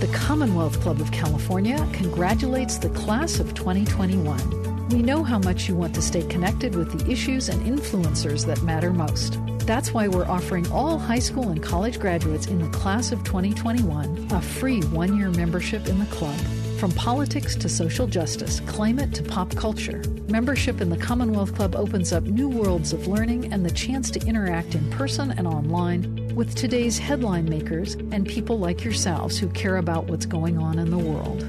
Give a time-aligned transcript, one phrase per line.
[0.00, 4.88] The Commonwealth Club of California congratulates the class of 2021.
[4.88, 8.62] We know how much you want to stay connected with the issues and influencers that
[8.62, 9.38] matter most.
[9.66, 14.28] That's why we're offering all high school and college graduates in the class of 2021
[14.30, 16.40] a free one year membership in the club.
[16.78, 22.10] From politics to social justice, climate to pop culture, membership in the Commonwealth Club opens
[22.10, 26.54] up new worlds of learning and the chance to interact in person and online with
[26.54, 30.98] today's headline makers and people like yourselves who care about what's going on in the
[30.98, 31.46] world.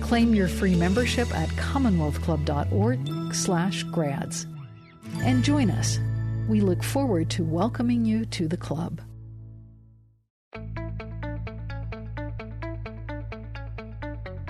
[0.00, 4.46] Claim your free membership at commonwealthclub.org/grads
[5.22, 5.98] and join us
[6.48, 9.00] we look forward to welcoming you to the club.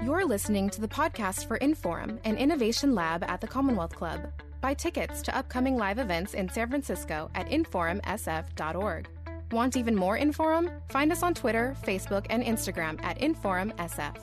[0.04, 4.28] You're listening to the podcast for Inforum, an innovation lab at the Commonwealth Club.
[4.60, 9.08] Buy tickets to upcoming live events in San Francisco at inforumsf.org.
[9.52, 10.72] Want even more Inforum?
[10.88, 14.16] Find us on Twitter, Facebook, and Instagram at InforumSF.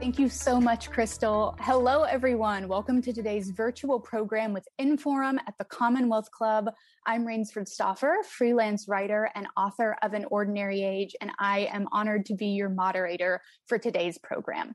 [0.00, 1.56] Thank you so much, Crystal.
[1.60, 2.66] Hello, everyone.
[2.66, 6.70] Welcome to today's virtual program with Inforum at the Commonwealth Club.
[7.06, 12.26] I'm Rainesford Stauffer, freelance writer and author of An Ordinary Age, and I am honored
[12.26, 14.74] to be your moderator for today's program.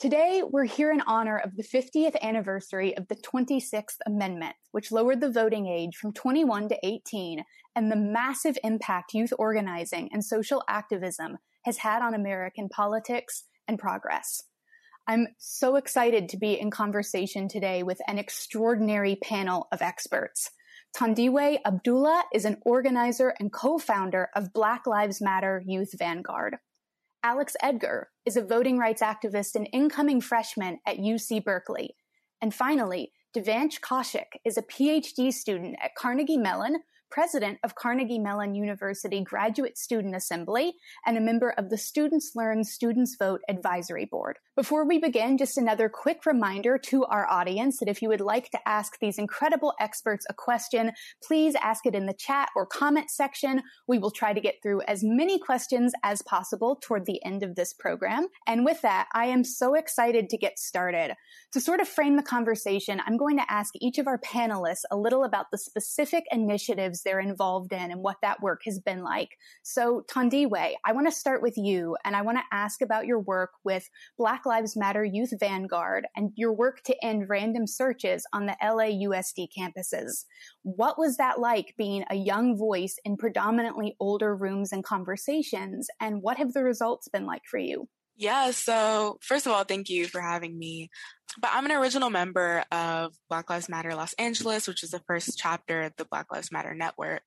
[0.00, 5.20] Today, we're here in honor of the 50th anniversary of the 26th Amendment, which lowered
[5.20, 7.44] the voting age from 21 to 18,
[7.76, 13.78] and the massive impact youth organizing and social activism has had on American politics and
[13.78, 14.42] progress.
[15.06, 20.50] I'm so excited to be in conversation today with an extraordinary panel of experts.
[20.96, 26.56] Thandiwe Abdullah is an organizer and co-founder of Black Lives Matter Youth Vanguard.
[27.24, 31.96] Alex Edgar is a voting rights activist and incoming freshman at UC Berkeley.
[32.42, 36.80] And finally, Divyansh Kaushik is a PhD student at Carnegie Mellon
[37.14, 40.74] president of Carnegie Mellon University Graduate Student Assembly,
[41.06, 44.40] and a member of the Students Learn Students Vote Advisory Board.
[44.56, 48.50] Before we begin, just another quick reminder to our audience that if you would like
[48.50, 50.90] to ask these incredible experts a question,
[51.22, 53.62] please ask it in the chat or comment section.
[53.86, 57.54] We will try to get through as many questions as possible toward the end of
[57.54, 58.26] this program.
[58.44, 61.14] And with that, I am so excited to get started.
[61.52, 64.96] To sort of frame the conversation, I'm going to ask each of our panelists a
[64.96, 69.30] little about the specific initiatives they're involved in and what that work has been like.
[69.62, 73.20] So, Thandiwe, I want to start with you and I want to ask about your
[73.20, 73.88] work with
[74.18, 79.48] Black Lives Matter Youth Vanguard and your work to end random searches on the LAUSD
[79.56, 80.24] campuses.
[80.62, 85.88] What was that like being a young voice in predominantly older rooms and conversations?
[86.00, 87.88] And what have the results been like for you?
[88.16, 90.90] Yeah, so first of all, thank you for having me.
[91.40, 95.36] But I'm an original member of Black Lives Matter Los Angeles, which is the first
[95.36, 97.22] chapter of the Black Lives Matter network.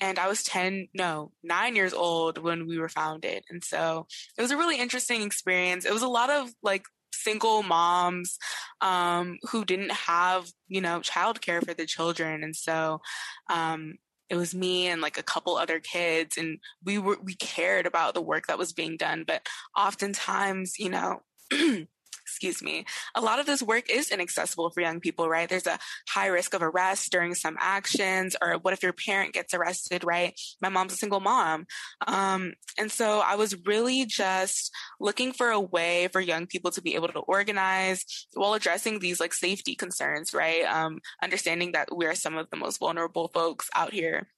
[0.00, 3.44] And I was 10, no, nine years old when we were founded.
[3.50, 5.84] And so it was a really interesting experience.
[5.84, 8.38] It was a lot of like single moms
[8.80, 12.42] um, who didn't have, you know, childcare for the children.
[12.42, 13.00] And so
[13.48, 13.94] um,
[14.28, 18.14] it was me and like a couple other kids and we were we cared about
[18.14, 21.20] the work that was being done but oftentimes you know
[22.36, 25.48] excuse me, a lot of this work is inaccessible for young people, right?
[25.48, 25.78] There's a
[26.10, 30.38] high risk of arrest during some actions, or what if your parent gets arrested, right?
[30.60, 31.66] My mom's a single mom.
[32.06, 34.70] Um, and so I was really just
[35.00, 38.04] looking for a way for young people to be able to organize
[38.34, 40.64] while addressing these like safety concerns, right?
[40.64, 44.28] Um, understanding that we are some of the most vulnerable folks out here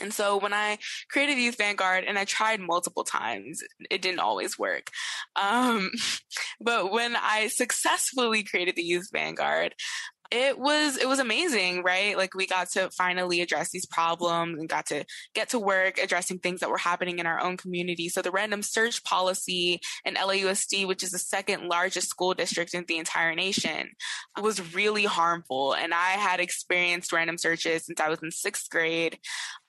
[0.00, 0.78] and so when I
[1.10, 4.90] created Youth Vanguard, and I tried multiple times, it didn't always work.
[5.40, 5.90] Um,
[6.60, 9.74] but when I successfully created the Youth Vanguard,
[10.30, 12.16] it was it was amazing right?
[12.16, 16.38] Like we got to finally address these problems and got to get to work addressing
[16.38, 18.08] things that were happening in our own community.
[18.08, 22.84] So the random search policy in lausd which is the second largest school district in
[22.88, 23.90] the entire nation
[24.40, 25.74] was really harmful.
[25.74, 29.18] And i had experienced random searches since i was in sixth grade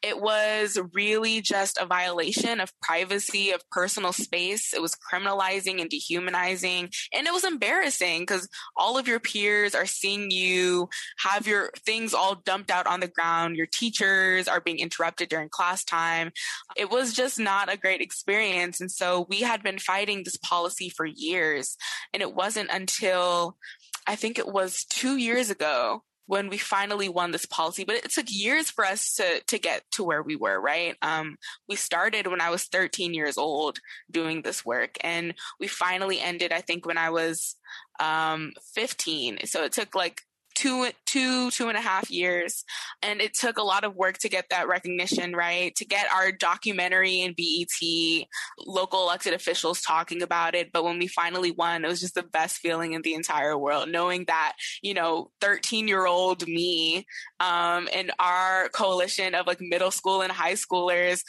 [0.01, 5.89] it was really just a violation of privacy of personal space it was criminalizing and
[5.89, 10.89] dehumanizing and it was embarrassing because all of your peers are seeing you
[11.19, 13.55] have your things all dumped out on the ground.
[13.55, 16.31] Your teachers are being interrupted during class time.
[16.75, 18.81] It was just not a great experience.
[18.81, 21.77] And so we had been fighting this policy for years.
[22.13, 23.57] And it wasn't until
[24.05, 28.11] I think it was two years ago when we finally won this policy, but it
[28.11, 30.95] took years for us to to get to where we were, right?
[31.01, 31.37] Um,
[31.67, 33.79] we started when I was 13 years old
[34.11, 37.55] doing this work, and we finally ended, I think, when I was
[37.99, 39.39] um, 15.
[39.45, 40.21] So it took like
[40.57, 42.63] two, two, two and a half years.
[43.03, 45.75] And it took a lot of work to get that recognition, right?
[45.75, 48.25] To get our documentary and BET,
[48.65, 50.71] local elected officials talking about it.
[50.73, 53.89] But when we finally won, it was just the best feeling in the entire world,
[53.89, 57.05] knowing that, you know, 13 year old me,
[57.39, 61.21] um, and our coalition of like middle school and high schoolers,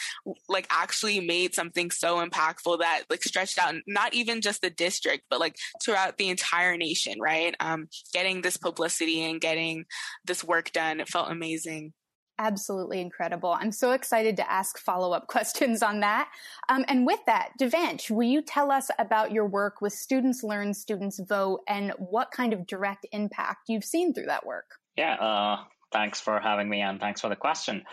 [0.48, 5.24] like actually made something so impactful that like stretched out, not even just the district,
[5.28, 7.54] but like throughout the entire nation, right?
[7.60, 9.84] Um, getting this publicity and getting
[10.24, 11.92] this work done, it felt amazing
[12.38, 13.56] absolutely incredible.
[13.58, 16.30] I'm so excited to ask follow up questions on that.
[16.68, 20.72] Um, and with that, Divyansh, will you tell us about your work with Students Learn,
[20.72, 24.66] Students Vote, and what kind of direct impact you've seen through that work?
[24.96, 27.84] Yeah, uh, thanks for having me and thanks for the question.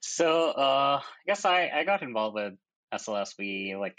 [0.00, 2.54] So, uh, I guess I, I got involved with
[2.94, 3.96] SLSV like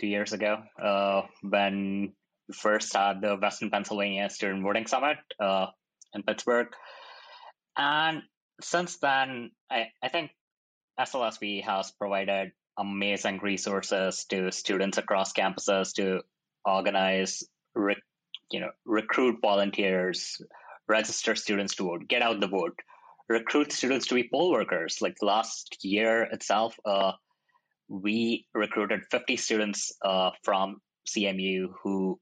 [0.00, 2.12] two years ago uh, when we
[2.52, 5.66] first at the Western Pennsylvania Student Voting Summit uh,
[6.14, 6.68] in Pittsburgh.
[7.76, 8.22] And
[8.60, 10.30] since then, I, I think
[10.98, 16.20] SLSV has provided amazing resources to students across campuses to
[16.64, 17.44] organize,
[18.50, 20.40] you know, recruit volunteers,
[20.88, 22.78] register students to vote, get out the vote,
[23.28, 24.98] recruit students to be poll workers.
[25.00, 27.12] Like last year itself, uh,
[27.88, 32.18] we recruited 50 students uh, from CMU who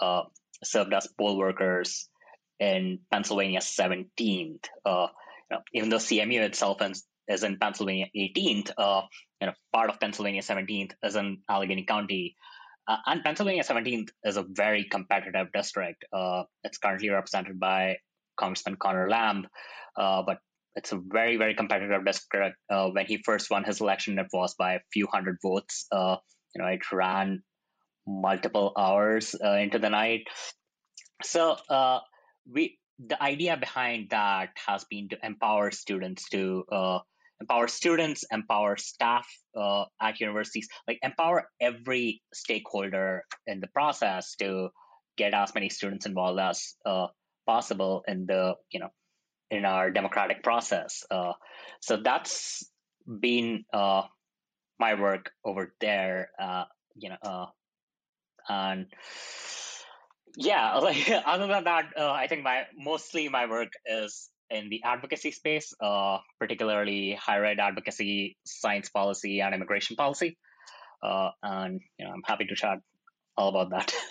[0.00, 0.22] uh,
[0.64, 2.08] served as poll workers
[2.58, 4.66] in Pennsylvania 17th.
[4.84, 5.08] Uh,
[5.50, 7.04] you know, even though CMU itself is,
[7.42, 9.02] in Pennsylvania 18th, uh,
[9.40, 12.36] you know, part of Pennsylvania 17th is in Allegheny County.
[12.86, 16.04] Uh, and Pennsylvania 17th is a very competitive district.
[16.12, 17.96] Uh, it's currently represented by
[18.36, 19.46] Congressman Connor Lamb,
[19.96, 20.38] uh, but
[20.74, 22.56] it's a very, very competitive district.
[22.70, 25.86] Uh, when he first won his election, it was by a few hundred votes.
[25.92, 27.42] You know, it ran
[28.06, 30.26] multiple hours uh, into the night.
[31.22, 31.56] So
[32.52, 36.98] we the idea behind that has been to empower students to uh,
[37.40, 39.26] empower students, empower staff
[39.56, 44.68] uh, at universities, like empower every stakeholder in the process to
[45.16, 47.08] get as many students involved as uh,
[47.46, 48.90] possible in the you know
[49.50, 51.02] in our democratic process.
[51.10, 51.32] Uh,
[51.80, 52.64] so that's
[53.06, 54.02] been uh,
[54.78, 56.30] my work over there.
[56.40, 56.64] Uh,
[56.94, 57.48] you know,
[58.48, 58.86] and
[60.36, 64.82] yeah, like other than that, uh, I think my mostly my work is in the
[64.84, 70.36] advocacy space, uh, particularly higher ed advocacy, science policy, and immigration policy.
[71.02, 72.78] Uh, and you know, I'm happy to chat
[73.36, 73.94] all about that.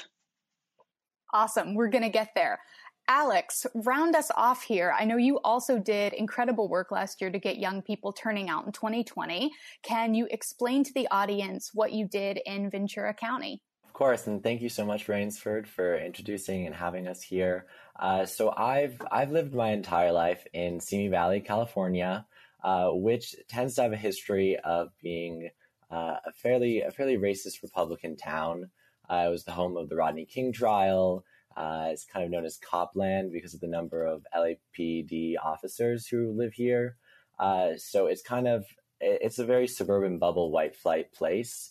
[1.33, 1.75] Awesome.
[1.75, 2.59] We're going to get there.
[3.07, 4.93] Alex, round us off here.
[4.97, 8.65] I know you also did incredible work last year to get young people turning out
[8.65, 9.51] in 2020.
[9.81, 13.61] Can you explain to the audience what you did in Ventura County?
[14.01, 17.67] Course, and thank you so much, Rainesford, for introducing and having us here.
[17.99, 22.25] Uh, so I've I've lived my entire life in Simi Valley, California,
[22.63, 25.51] uh, which tends to have a history of being
[25.91, 28.71] uh, a fairly a fairly racist Republican town.
[29.07, 31.23] Uh, it was the home of the Rodney King trial.
[31.55, 36.31] Uh, it's kind of known as Copland because of the number of LAPD officers who
[36.31, 36.97] live here.
[37.37, 38.65] Uh, so it's kind of
[38.99, 41.69] it's a very suburban bubble white flight place.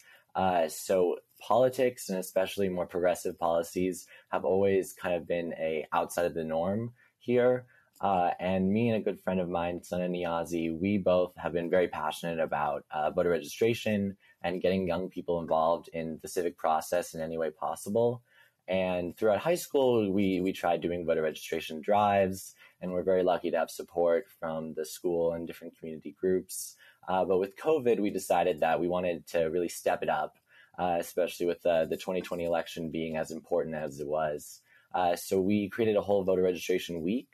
[0.69, 6.35] so politics and especially more progressive policies have always kind of been a outside of
[6.35, 7.67] the norm here.
[8.01, 11.69] Uh, and me and a good friend of mine, Sana Niazi, we both have been
[11.69, 17.15] very passionate about uh, voter registration and getting young people involved in the civic process
[17.15, 18.23] in any way possible.
[18.69, 23.51] And throughout high school, we we tried doing voter registration drives, and we're very lucky
[23.51, 26.77] to have support from the school and different community groups.
[27.09, 30.37] Uh, but with COVID, we decided that we wanted to really step it up
[30.81, 34.63] uh, especially with uh, the 2020 election being as important as it was.
[34.95, 37.29] Uh, so we created a whole voter registration week.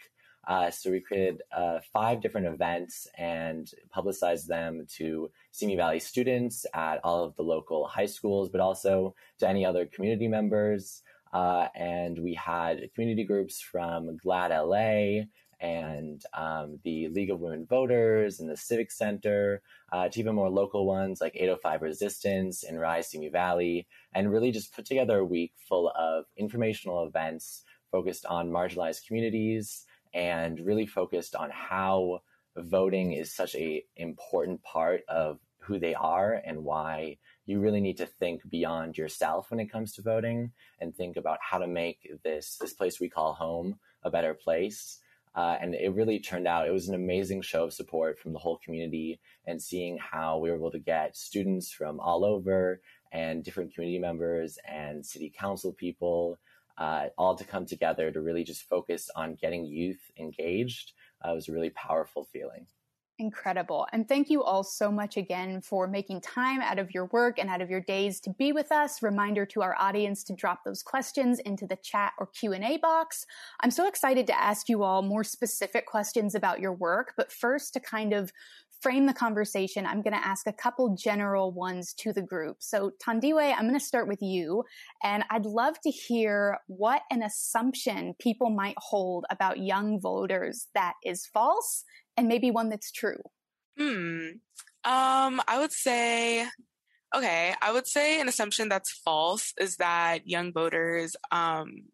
[0.49, 6.67] Uh, so we created uh, five different events and publicized them to Simi Valley students
[6.75, 11.03] at all of the local high schools, but also to any other community members.
[11.33, 15.25] Uh, and we had community groups from GLAD LA
[15.61, 20.51] and um, the League of Women Voters and the Civic Center, uh, to even more
[20.51, 25.25] local ones like 805 Resistance in Rise Simi Valley, and really just put together a
[25.25, 32.21] week full of informational events focused on marginalized communities and really focused on how
[32.57, 37.97] voting is such a important part of who they are and why you really need
[37.97, 42.09] to think beyond yourself when it comes to voting and think about how to make
[42.25, 45.01] this this place we call home a better place
[45.37, 48.39] uh, and it really turned out, it was an amazing show of support from the
[48.39, 52.81] whole community and seeing how we were able to get students from all over
[53.13, 56.39] and different community members and city council people
[56.79, 61.49] uh, all to come together to really just focus on getting youth engaged uh, was
[61.49, 62.67] a really powerful feeling.
[63.19, 63.87] Incredible.
[63.93, 67.49] And thank you all so much again for making time out of your work and
[67.49, 69.03] out of your days to be with us.
[69.03, 73.25] Reminder to our audience to drop those questions into the chat or Q&A box.
[73.61, 77.73] I'm so excited to ask you all more specific questions about your work, but first
[77.73, 78.31] to kind of
[78.83, 82.59] frame the conversation, I'm going to ask a couple general ones to the group.
[82.61, 84.65] So, Thandiwe, I'm going to start with you,
[85.03, 90.95] and I'd love to hear what an assumption people might hold about young voters that
[91.03, 91.85] is false
[92.17, 93.21] and maybe one that's true.
[93.79, 94.29] Hmm.
[94.85, 96.47] Um, I would say
[97.15, 101.85] okay, I would say an assumption that's false is that young voters um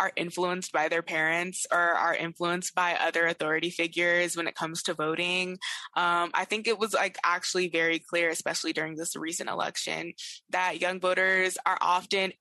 [0.00, 4.82] are influenced by their parents or are influenced by other authority figures when it comes
[4.82, 5.52] to voting.
[5.96, 10.14] Um, I think it was like actually very clear, especially during this recent election,
[10.50, 12.32] that young voters are often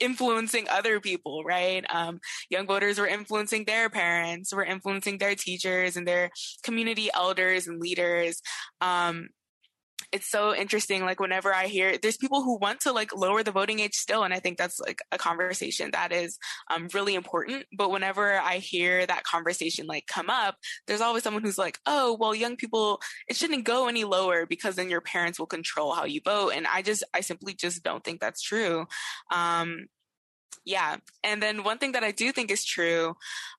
[0.00, 1.84] influencing other people, right?
[1.90, 6.30] Um, young voters were influencing their parents, were influencing their teachers and their
[6.62, 8.40] community elders and leaders.
[8.80, 9.28] Um,
[10.12, 11.04] it's so interesting.
[11.04, 14.22] Like whenever I hear there's people who want to like lower the voting age still,
[14.22, 16.38] and I think that's like a conversation that is
[16.74, 17.66] um, really important.
[17.76, 22.16] But whenever I hear that conversation like come up, there's always someone who's like, "Oh,
[22.18, 26.04] well, young people, it shouldn't go any lower because then your parents will control how
[26.04, 28.86] you vote." And I just, I simply just don't think that's true.
[29.32, 29.86] Um,
[30.64, 33.14] yeah, and then one thing that I do think is true.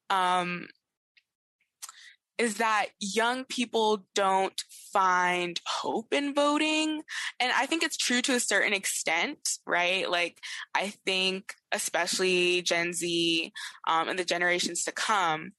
[0.10, 0.68] Um,
[2.38, 4.62] is that young people don't
[4.94, 7.02] find hope in voting.
[7.40, 10.10] And I think it's true to a certain extent, right?
[10.10, 10.40] Like,
[10.76, 13.52] I think, especially Gen Z
[13.88, 15.54] um, and the generations to come,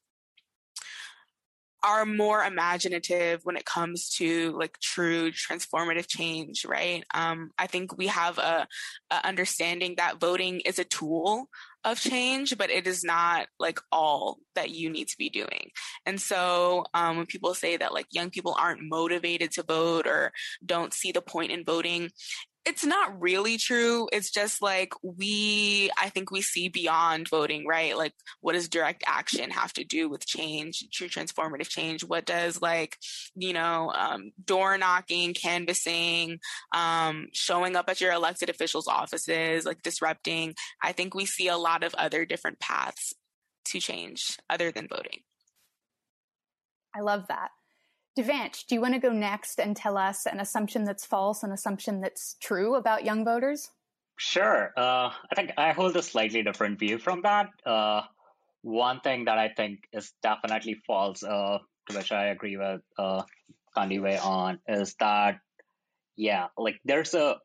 [1.82, 7.96] are more imaginative when it comes to like true transformative change right um, i think
[7.96, 8.66] we have a,
[9.10, 11.48] a, understanding that voting is a tool
[11.84, 15.70] of change, but it is not like all that you need to be doing.
[16.04, 20.32] And so um, when people say that like young people aren't motivated to vote or
[20.64, 22.10] don't see the point in voting,
[22.68, 24.10] it's not really true.
[24.12, 27.96] It's just like we, I think we see beyond voting, right?
[27.96, 32.04] Like, what does direct action have to do with change, true transformative change?
[32.04, 32.98] What does like,
[33.34, 36.40] you know, um, door knocking, canvassing,
[36.74, 40.54] um, showing up at your elected officials' offices, like disrupting?
[40.82, 43.14] I think we see a lot of other different paths
[43.68, 45.20] to change other than voting.
[46.94, 47.48] I love that.
[48.18, 51.52] Divyansh, do you want to go next and tell us an assumption that's false, an
[51.52, 53.70] assumption that's true about young voters?
[54.16, 54.72] Sure.
[54.76, 57.50] Uh, I think I hold a slightly different view from that.
[57.64, 58.02] Uh,
[58.62, 61.58] one thing that I think is definitely false, uh,
[61.88, 63.22] to which I agree with uh,
[63.76, 65.38] Thandiwe on, is that
[66.16, 67.36] yeah, like there's a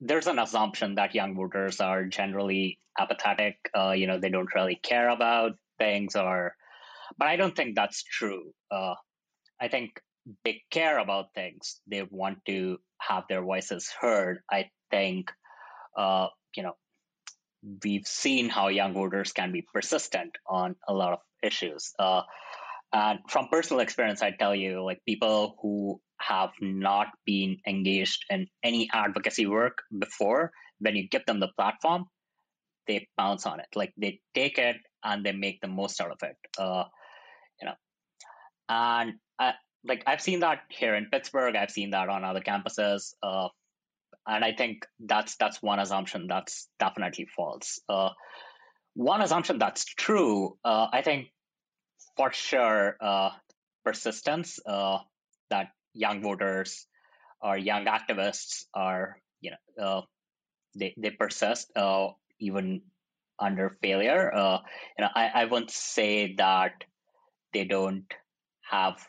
[0.00, 3.56] there's an assumption that young voters are generally apathetic.
[3.76, 6.56] Uh, you know, they don't really care about things, or
[7.18, 8.54] but I don't think that's true.
[8.70, 8.94] Uh,
[9.60, 10.00] I think
[10.44, 11.80] they care about things.
[11.86, 14.40] They want to have their voices heard.
[14.50, 15.30] I think,
[15.96, 16.76] uh, you know,
[17.84, 21.92] we've seen how young voters can be persistent on a lot of issues.
[21.98, 22.22] Uh,
[22.92, 28.48] and from personal experience, I tell you, like people who have not been engaged in
[28.62, 32.06] any advocacy work before, when you give them the platform,
[32.86, 33.68] they bounce on it.
[33.74, 36.36] Like they take it and they make the most out of it.
[36.58, 36.84] Uh,
[37.60, 37.74] you know,
[38.68, 39.54] and I,
[39.84, 41.56] like I've seen that here in Pittsburgh.
[41.56, 43.48] I've seen that on other campuses, uh,
[44.26, 47.80] and I think that's that's one assumption that's definitely false.
[47.88, 48.10] Uh,
[48.94, 51.28] one assumption that's true, uh, I think,
[52.16, 53.30] for sure, uh,
[53.84, 54.98] persistence uh,
[55.48, 56.86] that young voters
[57.40, 60.02] or young activists are, you know, uh,
[60.76, 61.72] they they persist
[62.38, 62.82] even
[63.38, 64.30] under failure.
[64.34, 66.84] you know, I I wouldn't say that
[67.54, 68.12] they don't
[68.70, 69.08] have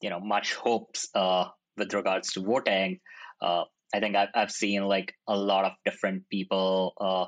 [0.00, 3.00] you know much hopes uh, with regards to voting.
[3.40, 3.64] Uh,
[3.94, 6.92] I think I've, I've seen like a lot of different people.
[7.00, 7.26] Uh,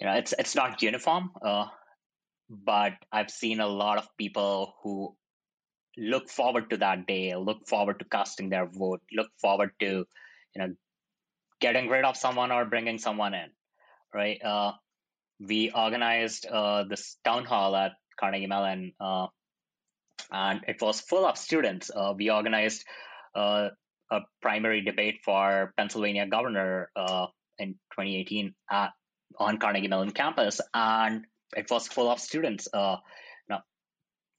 [0.00, 1.66] you know, it's it's not uniform, uh,
[2.50, 5.14] but I've seen a lot of people who
[5.96, 10.04] look forward to that day, look forward to casting their vote, look forward to
[10.54, 10.74] you know
[11.60, 13.50] getting rid of someone or bringing someone in.
[14.14, 14.42] Right?
[14.42, 14.72] Uh,
[15.40, 16.46] we organized
[16.88, 18.92] this town hall at Carnegie Mellon
[20.30, 21.90] and it was full of students.
[21.94, 22.84] Uh, we organized
[23.34, 23.68] uh,
[24.10, 27.26] a primary debate for Pennsylvania governor uh,
[27.58, 28.90] in 2018 at,
[29.38, 32.68] on Carnegie Mellon campus, and it was full of students.
[32.72, 32.96] Uh,
[33.48, 33.62] now,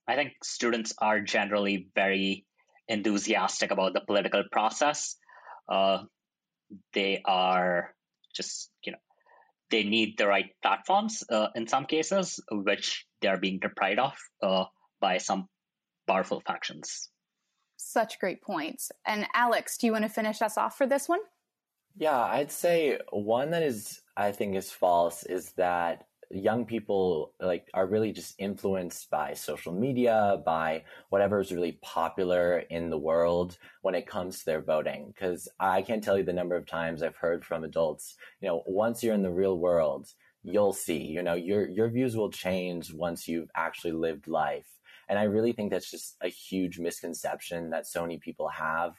[0.08, 2.46] I think students are generally very
[2.88, 5.16] enthusiastic about the political process.
[5.68, 6.04] Uh,
[6.94, 7.94] they are
[8.36, 8.98] just, you know,
[9.70, 14.14] they need the right platforms uh, in some cases, which they are being deprived of
[14.42, 14.66] uh,
[15.00, 15.48] by some
[16.10, 17.10] powerful factions.
[17.78, 18.92] Such great points.
[19.06, 21.20] And Alex, do you want to finish us off for this one?
[21.96, 27.68] Yeah, I'd say one that is, I think, is false is that young people like
[27.74, 33.58] are really just influenced by social media by whatever is really popular in the world
[33.82, 37.02] when it comes to their voting because i can't tell you the number of times
[37.02, 40.08] i've heard from adults you know once you're in the real world
[40.44, 44.79] you'll see you know your your views will change once you've actually lived life
[45.10, 48.96] and i really think that's just a huge misconception that so many people have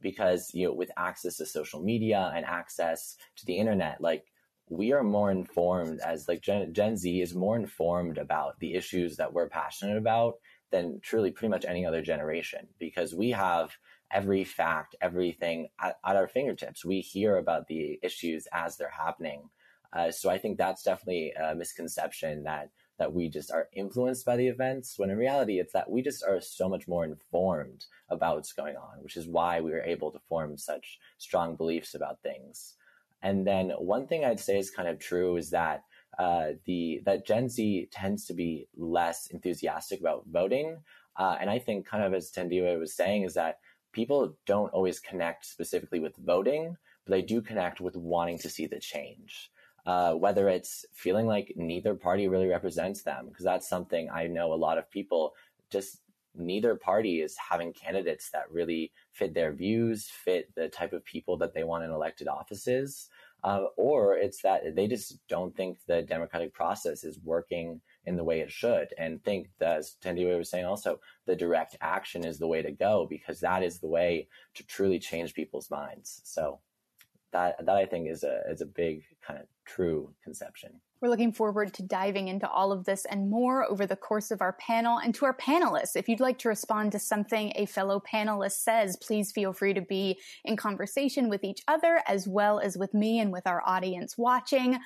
[0.00, 4.24] because you know with access to social media and access to the internet like
[4.70, 9.16] we are more informed as like Gen, Gen Z is more informed about the issues
[9.16, 10.34] that we're passionate about
[10.70, 13.70] than truly pretty much any other generation because we have
[14.12, 16.84] every fact, everything at, at our fingertips.
[16.84, 19.48] We hear about the issues as they're happening.
[19.92, 24.36] Uh, so I think that's definitely a misconception that that we just are influenced by
[24.36, 28.36] the events when in reality it's that we just are so much more informed about
[28.36, 32.20] what's going on, which is why we are able to form such strong beliefs about
[32.22, 32.74] things.
[33.22, 35.82] And then one thing I'd say is kind of true is that
[36.18, 40.78] uh, the that Gen Z tends to be less enthusiastic about voting.
[41.16, 43.58] Uh, and I think kind of as Thandiwe was saying is that
[43.92, 48.66] people don't always connect specifically with voting, but they do connect with wanting to see
[48.66, 49.50] the change.
[49.88, 54.52] Uh, whether it's feeling like neither party really represents them, because that's something I know
[54.52, 55.22] a lot of people
[55.70, 56.02] just
[56.34, 61.38] neither party is having candidates that really fit their views, fit the type of people
[61.38, 63.08] that they want in elected offices.
[63.44, 68.24] Uh, or it's that they just don't think the democratic process is working in the
[68.24, 72.38] way it should and think that, as Thandiwe was saying also, the direct action is
[72.38, 76.20] the way to go because that is the way to truly change people's minds.
[76.24, 76.60] So
[77.32, 80.80] that, that I think is a, is a big kind of true conception.
[81.00, 84.42] We're looking forward to diving into all of this and more over the course of
[84.42, 85.94] our panel and to our panelists.
[85.94, 89.80] If you'd like to respond to something a fellow panelist says, please feel free to
[89.80, 94.18] be in conversation with each other as well as with me and with our audience
[94.18, 94.78] watching.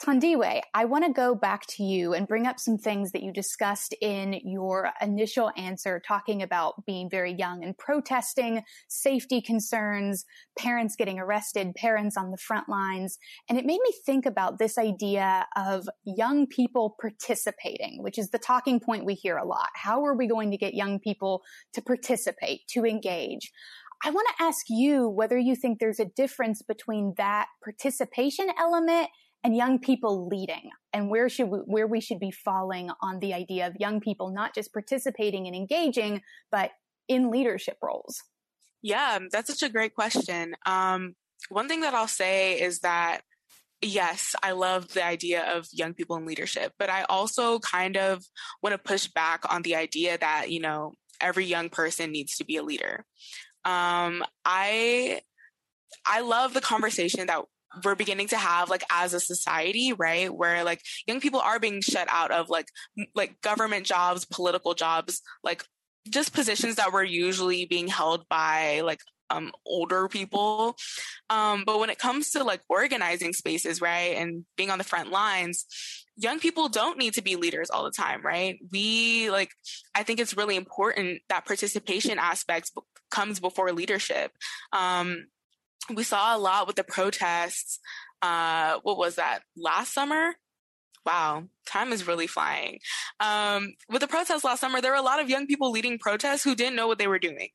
[0.00, 3.32] Thandiwe, I want to go back to you and bring up some things that you
[3.32, 10.24] discussed in your initial answer, talking about being very young and protesting, safety concerns,
[10.56, 13.18] parents getting arrested, parents on the front lines.
[13.48, 18.38] And it made me think about this idea of young people participating, which is the
[18.38, 19.70] talking point we hear a lot.
[19.74, 21.42] How are we going to get young people
[21.74, 23.50] to participate, to engage?
[24.04, 29.08] I want to ask you whether you think there's a difference between that participation element
[29.44, 30.70] and young people leading.
[30.92, 34.30] And where should we, where we should be falling on the idea of young people
[34.30, 36.70] not just participating and engaging but
[37.08, 38.22] in leadership roles?
[38.82, 40.54] Yeah that's such a great question.
[40.66, 41.14] Um,
[41.50, 43.20] one thing that i'll say is that
[43.80, 48.24] yes i love the idea of young people in leadership but i also kind of
[48.60, 52.44] want to push back on the idea that you know every young person needs to
[52.44, 53.04] be a leader.
[53.64, 55.20] Um, i
[56.06, 57.42] I love the conversation that
[57.84, 61.80] we're beginning to have like as a society right where like young people are being
[61.80, 62.68] shut out of like
[63.14, 65.64] like government jobs political jobs like
[66.08, 69.00] just positions that were usually being held by like
[69.30, 70.76] um older people.
[71.30, 75.10] Um but when it comes to like organizing spaces right and being on the front
[75.10, 75.66] lines
[76.16, 78.58] young people don't need to be leaders all the time right?
[78.72, 79.50] We like
[79.94, 82.72] i think it's really important that participation aspect
[83.10, 84.32] comes before leadership.
[84.72, 85.26] Um
[85.94, 87.80] we saw a lot with the protests.
[88.20, 90.34] Uh, what was that last summer?
[91.06, 92.78] Wow, time is really flying.
[93.20, 96.42] Um, with the protests last summer, there were a lot of young people leading protests
[96.42, 97.48] who didn't know what they were doing.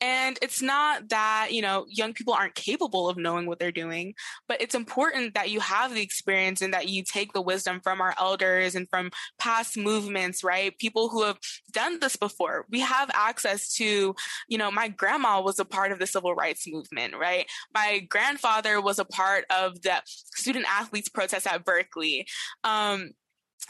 [0.00, 4.14] And it's not that, you know, young people aren't capable of knowing what they're doing,
[4.46, 8.00] but it's important that you have the experience and that you take the wisdom from
[8.00, 10.76] our elders and from past movements, right?
[10.78, 11.38] People who have
[11.72, 12.66] done this before.
[12.70, 14.14] We have access to,
[14.48, 17.46] you know, my grandma was a part of the civil rights movement, right?
[17.72, 22.26] My grandfather was a part of the student athletes protest at Berkeley.
[22.62, 23.12] Um,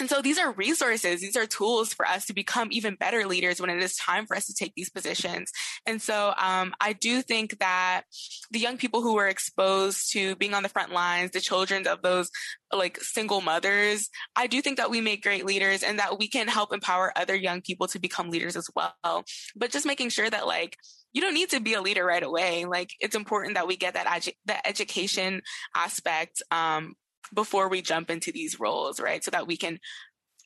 [0.01, 3.61] and so these are resources, these are tools for us to become even better leaders
[3.61, 5.51] when it is time for us to take these positions.
[5.87, 8.03] And so um, I do think that
[8.51, 12.03] the young people who were exposed to being on the front lines, the children of
[12.03, 12.31] those
[12.73, 16.49] like single mothers, I do think that we make great leaders and that we can
[16.49, 19.25] help empower other young people to become leaders as well.
[19.55, 20.77] But just making sure that like
[21.13, 22.65] you don't need to be a leader right away.
[22.65, 25.43] Like it's important that we get that edu- that education
[25.75, 26.95] aspect um,
[27.33, 29.23] before we jump into these roles, right?
[29.23, 29.79] So that we can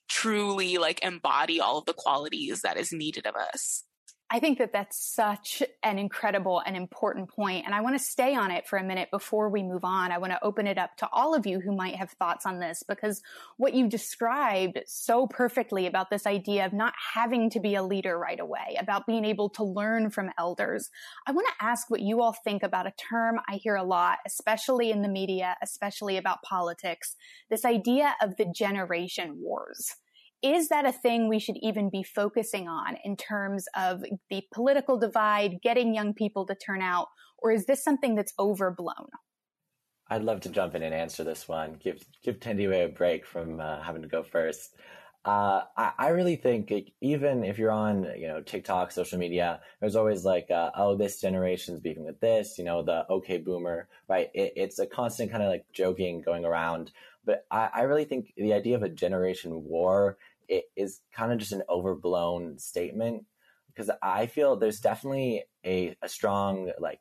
[0.09, 3.85] truly like embody all of the qualities that is needed of us.
[4.31, 7.65] I think that that's such an incredible and important point.
[7.65, 10.13] And I want to stay on it for a minute before we move on.
[10.13, 12.59] I want to open it up to all of you who might have thoughts on
[12.59, 13.23] this because
[13.57, 18.19] what you described so perfectly about this idea of not having to be a leader
[18.19, 20.91] right away, about being able to learn from elders.
[21.27, 24.19] I want to ask what you all think about a term I hear a lot,
[24.27, 27.17] especially in the media, especially about politics,
[27.49, 29.95] this idea of the generation wars
[30.43, 34.99] is that a thing we should even be focusing on in terms of the political
[34.99, 39.09] divide, getting young people to turn out, or is this something that's overblown?
[40.11, 41.77] I'd love to jump in and answer this one.
[41.83, 44.75] Give give Thandiwe a break from uh, having to go first.
[45.25, 46.73] Uh, I, I, really think
[47.03, 51.21] even if you're on you know TikTok, social media, there's always like, uh, oh, this
[51.21, 52.57] generation's beefing with this.
[52.57, 54.31] You know, the okay boomer, right?
[54.33, 56.93] It, it's a constant kind of like joking going around.
[57.27, 60.17] But I, I really think the idea of a generation war
[60.49, 63.25] it is kind of just an overblown statement
[63.69, 67.01] because I feel there's definitely a, a strong like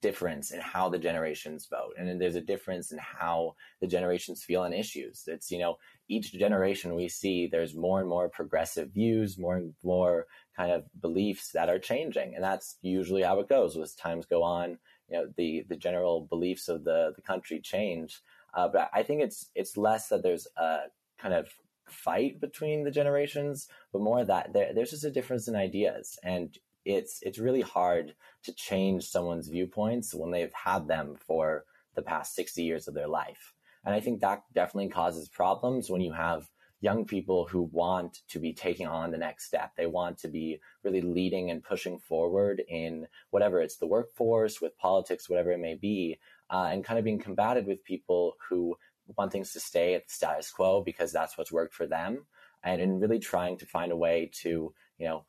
[0.00, 4.60] difference in how the generations vote and there's a difference in how the generations feel
[4.62, 5.24] on issues.
[5.26, 9.74] It's you know each generation we see there's more and more progressive views more and
[9.82, 10.26] more
[10.56, 14.42] kind of beliefs that are changing and that's usually how it goes as times go
[14.42, 18.20] on you know the the general beliefs of the the country change.
[18.52, 20.80] Uh, but i think it's it's less that there's a
[21.18, 21.48] kind of
[21.90, 26.56] fight between the generations, but more that there, there's just a difference in ideas, and
[26.84, 32.34] it's it's really hard to change someone's viewpoints when they've had them for the past
[32.34, 33.54] 60 years of their life.
[33.84, 36.48] And I think that definitely causes problems when you have
[36.80, 39.72] young people who want to be taking on the next step.
[39.76, 44.78] They want to be really leading and pushing forward in whatever it's the workforce, with
[44.78, 46.18] politics, whatever it may be,
[46.50, 48.76] uh, and kind of being combated with people who
[49.16, 52.26] want things to stay at the status quo because that's what's worked for them.
[52.62, 55.24] And in really trying to find a way to you know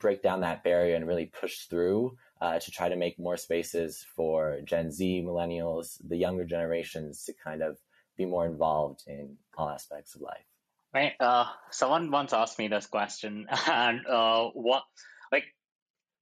[0.00, 4.04] break down that barrier and really push through uh, to try to make more spaces
[4.16, 7.78] for gen z millennials the younger generations to kind of
[8.16, 10.44] be more involved in all aspects of life.
[10.92, 11.12] Right.
[11.18, 14.82] Uh, someone once asked me this question and uh, what
[15.30, 15.44] like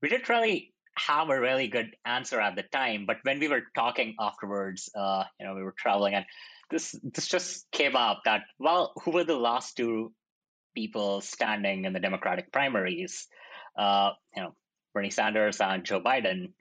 [0.03, 0.73] we didn't really
[1.07, 5.25] have a really good answer at the time but when we were talking afterwards uh,
[5.39, 6.27] you know we were traveling and
[6.71, 10.13] this this just came up that well, who were the last two
[10.75, 13.27] people standing in the Democratic primaries?
[13.77, 14.55] Uh, you know,
[14.95, 16.53] Bernie Sanders and Joe Biden.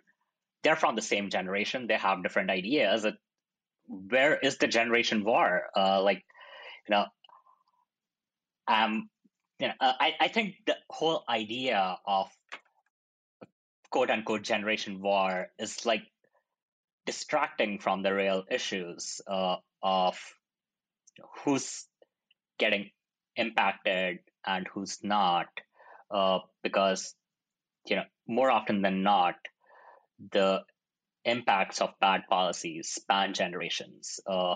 [0.63, 1.87] They're from the same generation.
[1.87, 3.05] They have different ideas.
[3.87, 5.67] Where is the generation war?
[5.75, 6.23] Uh, like,
[6.87, 7.05] you know,
[8.67, 9.09] um,
[9.59, 12.27] you know, uh, I I think the whole idea of
[13.89, 16.03] quote unquote generation war is like
[17.05, 20.19] distracting from the real issues uh, of
[21.43, 21.85] who's
[22.57, 22.91] getting
[23.35, 25.47] impacted and who's not,
[26.11, 27.15] uh, because
[27.87, 29.35] you know more often than not,
[30.31, 30.61] the
[31.25, 34.55] impacts of bad policies span generations, uh,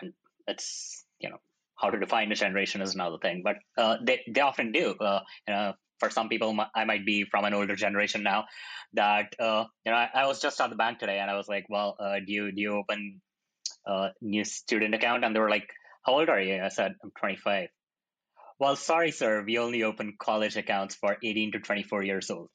[0.00, 0.12] and
[0.46, 1.38] it's you know
[1.76, 4.94] how to define a generation is another thing, but uh, they they often do.
[4.94, 8.46] Uh, you know, for some people, I might be from an older generation now.
[8.94, 11.46] That uh, you know, I, I, was just at the bank today, and I was
[11.46, 13.20] like, "Well, uh, do you do you open
[13.86, 15.68] a new student account and they were like,
[16.04, 16.62] How old are you?
[16.62, 17.68] I said, I'm 25.
[18.58, 22.48] Well, sorry, sir, we only open college accounts for 18 to 24 years old.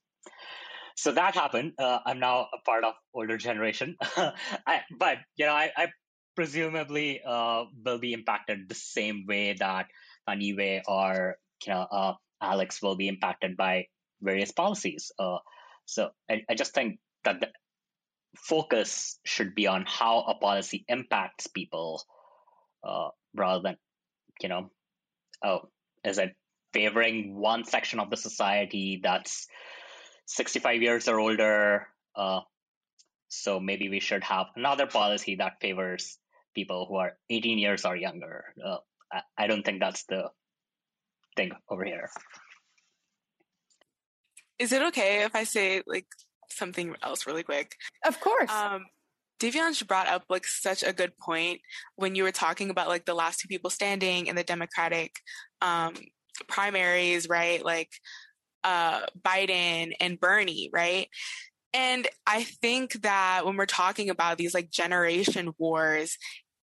[0.95, 1.73] So that happened.
[1.79, 3.97] Uh, I'm now a part of older generation,
[4.65, 5.87] I, but you know, I, I
[6.35, 9.87] presumably uh, will be impacted the same way that
[10.29, 13.87] Thandiwe or you know uh, Alex will be impacted by
[14.21, 15.11] various policies.
[15.17, 15.37] Uh,
[15.85, 17.47] so I, I, just think that the
[18.35, 22.03] focus should be on how a policy impacts people
[22.83, 23.77] uh, rather than,
[24.41, 24.71] you know,
[25.43, 25.69] oh,
[26.03, 26.35] is it
[26.73, 29.47] favoring one section of the society that's
[30.27, 31.87] 65 years or older?
[32.15, 32.41] Uh,
[33.27, 36.17] so maybe we should have another policy that favors
[36.53, 38.45] people who are 18 years or younger.
[38.63, 38.77] Uh,
[39.11, 40.29] I, I don't think that's the
[41.35, 42.09] thing over here.
[44.57, 46.07] Is it okay if I say like
[46.55, 47.75] something else really quick.
[48.05, 48.49] Of course.
[48.49, 48.85] Um,
[49.39, 51.59] Divyansh brought up like such a good point
[51.95, 55.17] when you were talking about like the last two people standing in the Democratic
[55.61, 55.93] um,
[56.47, 57.63] primaries, right?
[57.63, 57.89] Like
[58.63, 61.07] uh, Biden and Bernie, right?
[61.73, 66.17] And I think that when we're talking about these like generation wars,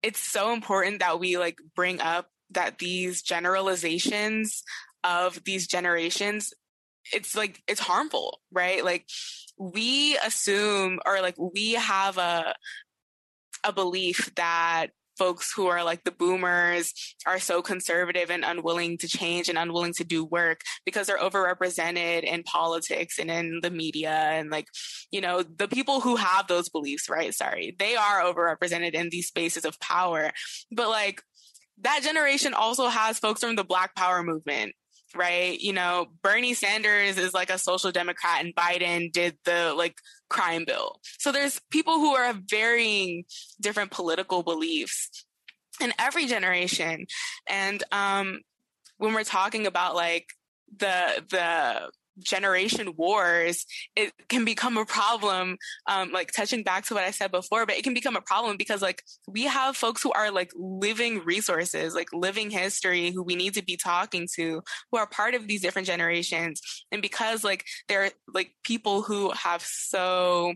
[0.03, 4.63] it's so important that we like bring up that these generalizations
[5.05, 6.53] of these generations
[7.13, 8.85] it's like it's harmful right?
[8.85, 9.07] Like
[9.59, 12.55] we assume or like we have a
[13.65, 14.89] a belief that
[15.19, 16.93] folks who are like the boomers
[17.27, 22.25] are so conservative and unwilling to change and unwilling to do work because they're overrepresented
[22.25, 24.67] in politics and in the media and like
[25.11, 27.35] you know the people who have those beliefs right?
[27.35, 27.77] Sorry.
[27.79, 30.31] They are overrepresented in these spaces of power.
[30.71, 31.23] But like
[31.81, 34.75] that generation also has folks from the black power movement
[35.15, 35.61] right?
[35.61, 39.97] You know, Bernie Sanders is like a social democrat and Biden did the like
[40.29, 41.01] crime bill.
[41.19, 43.25] So there's people who are varying
[43.61, 45.25] different political beliefs
[45.81, 47.07] in every generation.
[47.49, 48.41] And um
[48.99, 50.27] when we're talking about like
[50.77, 55.57] the the generation wars, it can become a problem.
[55.89, 58.57] Um, like touching back to what I said before, but it can become a problem
[58.57, 63.37] because like we have folks who are like living resources, like living history, who we
[63.37, 67.65] need to be talking to, who are part of these different generations, and because like
[67.89, 70.55] they're like people who have so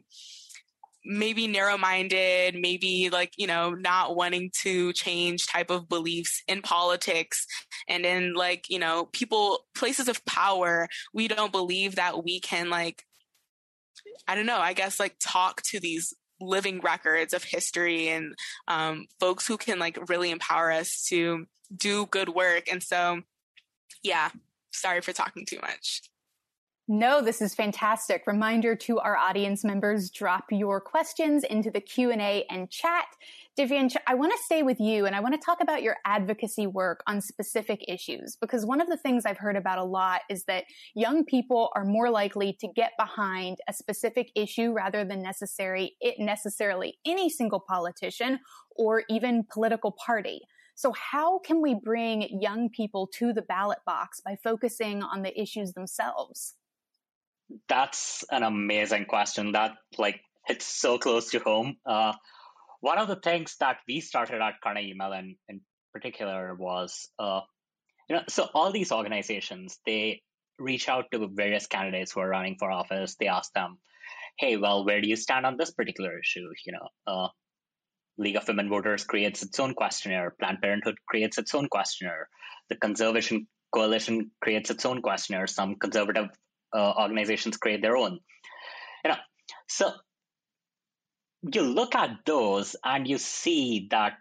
[1.06, 6.62] maybe narrow minded, maybe like, you know, not wanting to change type of beliefs in
[6.62, 7.46] politics
[7.88, 12.68] and in like, you know, people, places of power, we don't believe that we can
[12.68, 13.04] like,
[14.26, 18.34] I don't know, I guess like talk to these living records of history and
[18.68, 22.70] um, folks who can like really empower us to do good work.
[22.70, 23.22] And so,
[24.02, 24.30] yeah,
[24.72, 26.02] sorry for talking too much.
[26.88, 28.28] No, this is fantastic.
[28.28, 33.06] Reminder to our audience members, drop your questions into the Q&A and chat.
[33.58, 36.68] Divyan, I want to stay with you and I want to talk about your advocacy
[36.68, 40.44] work on specific issues because one of the things I've heard about a lot is
[40.44, 40.62] that
[40.94, 46.20] young people are more likely to get behind a specific issue rather than necessary it
[46.20, 48.38] necessarily any single politician
[48.76, 50.42] or even political party.
[50.76, 55.36] So how can we bring young people to the ballot box by focusing on the
[55.40, 56.54] issues themselves?
[57.68, 61.76] That's an amazing question that like hits so close to home.
[61.86, 62.12] Uh,
[62.80, 65.60] one of the things that we started at Carnegie Mellon in
[65.92, 67.40] particular was, uh,
[68.08, 70.22] you know, so all these organizations they
[70.58, 73.16] reach out to various candidates who are running for office.
[73.16, 73.78] They ask them,
[74.38, 77.28] "Hey, well, where do you stand on this particular issue?" You know, uh,
[78.18, 80.34] League of Women Voters creates its own questionnaire.
[80.38, 82.28] Planned Parenthood creates its own questionnaire.
[82.68, 85.46] The Conservation Coalition creates its own questionnaire.
[85.46, 86.28] Some conservative
[86.76, 88.20] uh, organizations create their own.
[89.04, 89.16] You know,
[89.66, 89.92] so
[91.42, 94.14] you look at those and you see that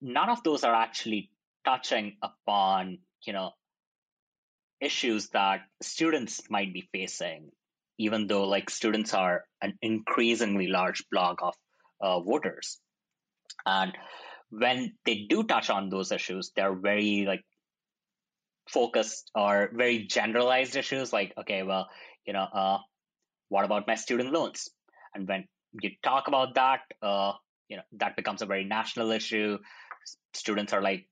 [0.00, 1.30] none of those are actually
[1.64, 3.52] touching upon you know
[4.80, 7.50] issues that students might be facing
[7.98, 11.54] even though like students are an increasingly large block of
[12.00, 12.78] uh, voters
[13.66, 13.92] and
[14.48, 17.44] when they do touch on those issues they're very like
[18.72, 21.88] focused or very generalized issues like okay well
[22.26, 22.78] you know uh,
[23.48, 24.68] what about my student loans?
[25.14, 25.44] And when
[25.82, 27.32] you talk about that uh,
[27.68, 29.58] you know that becomes a very national issue.
[30.34, 31.06] Students are like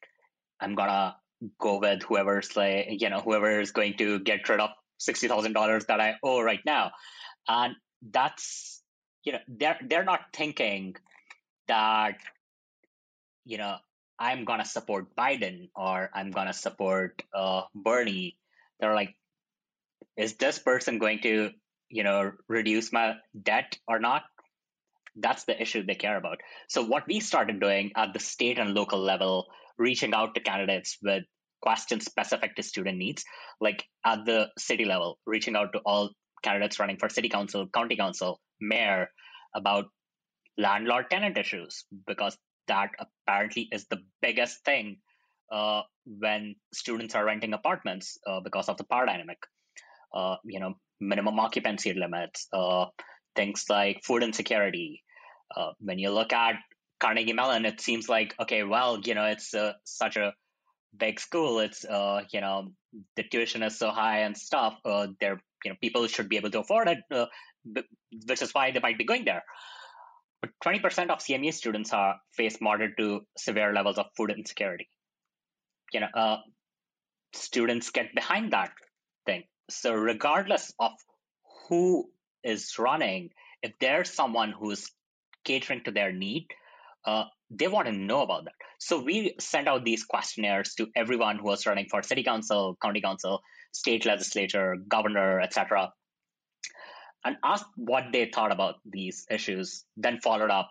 [0.60, 1.14] i'm gonna
[1.60, 6.00] go with whoever's like you know whoever is going to get rid of $60000 that
[6.00, 6.90] i owe right now.
[7.46, 8.82] And that's
[9.24, 10.96] you know they're they're not thinking
[11.68, 12.16] that
[13.44, 13.76] you know
[14.18, 18.36] I'm gonna support Biden or I'm gonna support uh, Bernie.
[18.80, 19.14] They're like,
[20.16, 21.50] is this person going to,
[21.88, 24.22] you know, reduce my debt or not?
[25.16, 26.38] That's the issue they care about.
[26.68, 29.46] So what we started doing at the state and local level,
[29.78, 31.24] reaching out to candidates with
[31.60, 33.24] questions specific to student needs,
[33.60, 36.10] like at the city level, reaching out to all
[36.42, 39.10] candidates running for city council, county council, mayor
[39.54, 39.86] about
[40.56, 42.36] landlord tenant issues because
[42.68, 44.98] that apparently is the biggest thing
[45.50, 49.38] uh, when students are renting apartments uh, because of the power dynamic.
[50.14, 52.86] Uh, you know, minimum occupancy limits, uh,
[53.36, 55.02] things like food insecurity.
[55.54, 56.56] Uh, when you look at
[57.00, 60.32] Carnegie Mellon, it seems like okay, well, you know, it's uh, such a
[60.96, 61.60] big school.
[61.60, 61.84] It's
[62.32, 62.68] you know,
[63.16, 64.78] the tuition is so high and stuff.
[64.84, 67.28] there, you know, people should be able to afford it,
[68.26, 69.44] which is why they might be going there.
[70.40, 74.88] But 20% of CME students are face moderate to severe levels of food insecurity.
[75.92, 76.38] You know, uh,
[77.34, 78.70] students get behind that
[79.26, 79.44] thing.
[79.70, 80.92] So regardless of
[81.68, 82.10] who
[82.44, 83.30] is running,
[83.62, 84.90] if there's someone who's
[85.44, 86.46] catering to their need,
[87.04, 88.54] uh, they want to know about that.
[88.78, 93.00] So we send out these questionnaires to everyone who was running for city council, county
[93.00, 93.40] council,
[93.72, 95.92] state legislature, governor, etc
[97.24, 100.70] and asked what they thought about these issues, then followed up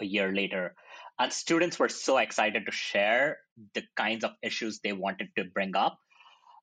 [0.00, 0.74] a year later.
[1.18, 3.38] And students were so excited to share
[3.74, 5.98] the kinds of issues they wanted to bring up.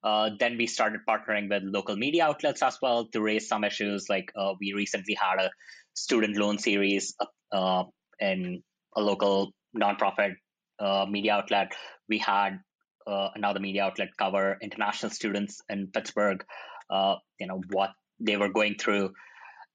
[0.03, 4.07] Uh, then we started partnering with local media outlets as well to raise some issues.
[4.09, 5.49] Like uh, we recently had a
[5.93, 7.15] student loan series
[7.51, 7.85] uh,
[8.19, 8.61] in
[8.95, 10.35] a local nonprofit
[10.79, 11.73] uh, media outlet,
[12.09, 12.59] we had
[13.05, 16.43] uh, another media outlet cover international students in Pittsburgh,
[16.89, 17.91] uh, you know, what
[18.23, 19.13] they were going through.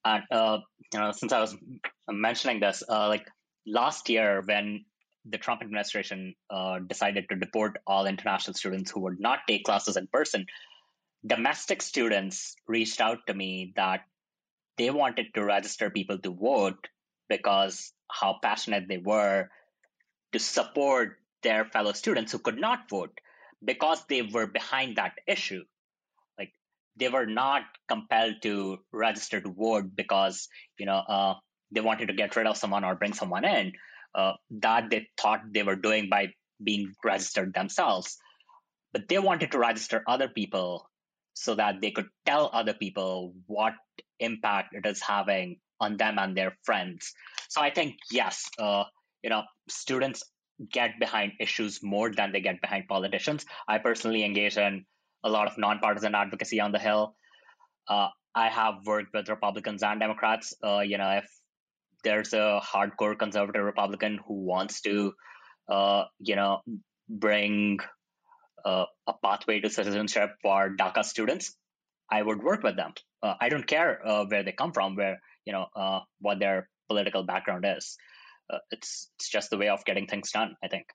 [0.04, 0.58] And, uh,
[0.92, 1.56] you know, since I was
[2.08, 3.26] mentioning this, uh, like
[3.66, 4.84] last year when
[5.24, 9.96] the Trump administration uh, decided to deport all international students who would not take classes
[9.96, 10.46] in person,
[11.26, 14.00] domestic students reached out to me that
[14.78, 16.88] they wanted to register people to vote
[17.28, 19.48] because how passionate they were
[20.32, 23.20] to support their fellow students who could not vote
[23.62, 25.64] because they were behind that issue.
[26.98, 31.34] They were not compelled to register to vote because you know uh,
[31.70, 33.72] they wanted to get rid of someone or bring someone in
[34.14, 34.32] uh,
[34.62, 36.28] that they thought they were doing by
[36.62, 38.16] being registered themselves.
[38.92, 40.88] But they wanted to register other people
[41.34, 43.74] so that they could tell other people what
[44.18, 47.12] impact it is having on them and their friends.
[47.48, 48.84] So I think yes, uh,
[49.22, 50.24] you know, students
[50.72, 53.46] get behind issues more than they get behind politicians.
[53.68, 54.84] I personally engage in
[55.24, 57.14] a lot of nonpartisan advocacy on the Hill.
[57.88, 60.54] Uh, I have worked with Republicans and Democrats.
[60.62, 61.28] Uh, you know, if
[62.04, 65.14] there's a hardcore conservative Republican who wants to,
[65.68, 66.60] uh, you know,
[67.08, 67.78] bring
[68.64, 71.56] uh, a pathway to citizenship for DACA students,
[72.10, 72.92] I would work with them.
[73.22, 75.66] Uh, I don't care uh, where they come from, where you know
[76.20, 77.96] what their political background is.
[78.70, 80.56] It's it's just the way of getting things done.
[80.62, 80.86] I think.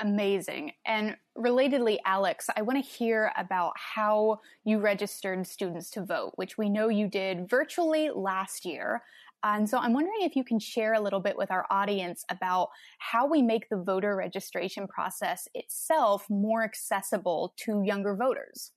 [0.00, 0.72] Amazing.
[0.86, 6.56] And relatedly, Alex, I want to hear about how you registered students to vote, which
[6.56, 9.02] we know you did virtually last year.
[9.42, 12.68] And so I'm wondering if you can share a little bit with our audience about
[12.98, 18.72] how we make the voter registration process itself more accessible to younger voters.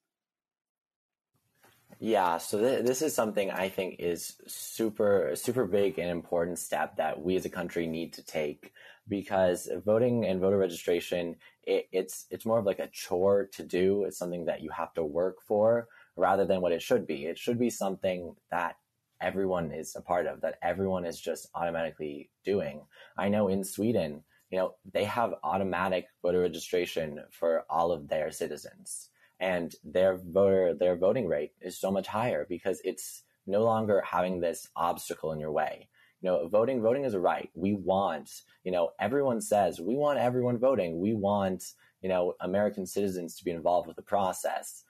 [1.99, 6.97] Yeah, so th- this is something I think is super, super big and important step
[6.97, 8.73] that we as a country need to take
[9.11, 14.05] because voting and voter registration, it, it's it's more of like a chore to do.
[14.05, 17.25] It's something that you have to work for rather than what it should be.
[17.25, 18.77] It should be something that
[19.19, 22.83] everyone is a part of, that everyone is just automatically doing.
[23.17, 28.31] I know in Sweden, you know, they have automatic voter registration for all of their
[28.31, 29.09] citizens
[29.41, 34.39] and their voter their voting rate is so much higher because it's no longer having
[34.39, 35.89] this obstacle in your way
[36.21, 37.49] you know voting voting is a right.
[37.55, 38.29] We want
[38.63, 40.99] you know everyone says we want everyone voting.
[40.99, 41.63] We want
[42.01, 44.83] you know american citizens to be involved with the process.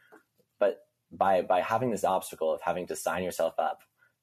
[0.59, 0.79] But
[1.11, 3.81] by by having this obstacle of having to sign yourself up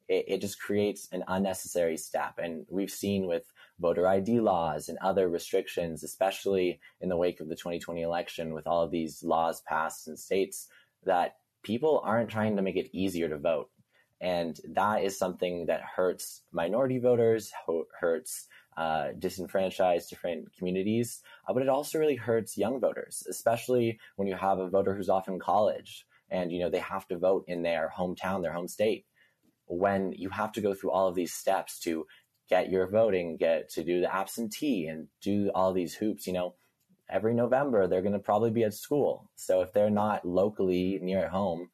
[0.09, 2.39] it, it just creates an unnecessary step.
[2.39, 3.45] And we've seen with
[3.79, 8.67] voter ID laws and other restrictions, especially in the wake of the 2020 election, with
[8.67, 10.69] all of these laws passed in states,
[11.05, 13.71] that people aren't trying to make it easier to vote.
[14.21, 17.53] And that is something that hurts minority voters,
[18.01, 24.29] hurts uh, disenfranchised different communities, uh, but it also really hurts young voters, especially when
[24.29, 27.45] you have a voter who's off in college and you know they have to vote
[27.49, 29.05] in their hometown, their home state.
[29.67, 32.07] When you have to go through all of these steps to
[32.49, 36.55] get your voting, get to do the absentee and do all these hoops, you know,
[37.11, 39.31] every November they're going to probably be at school.
[39.37, 41.71] So if they're not locally near at home,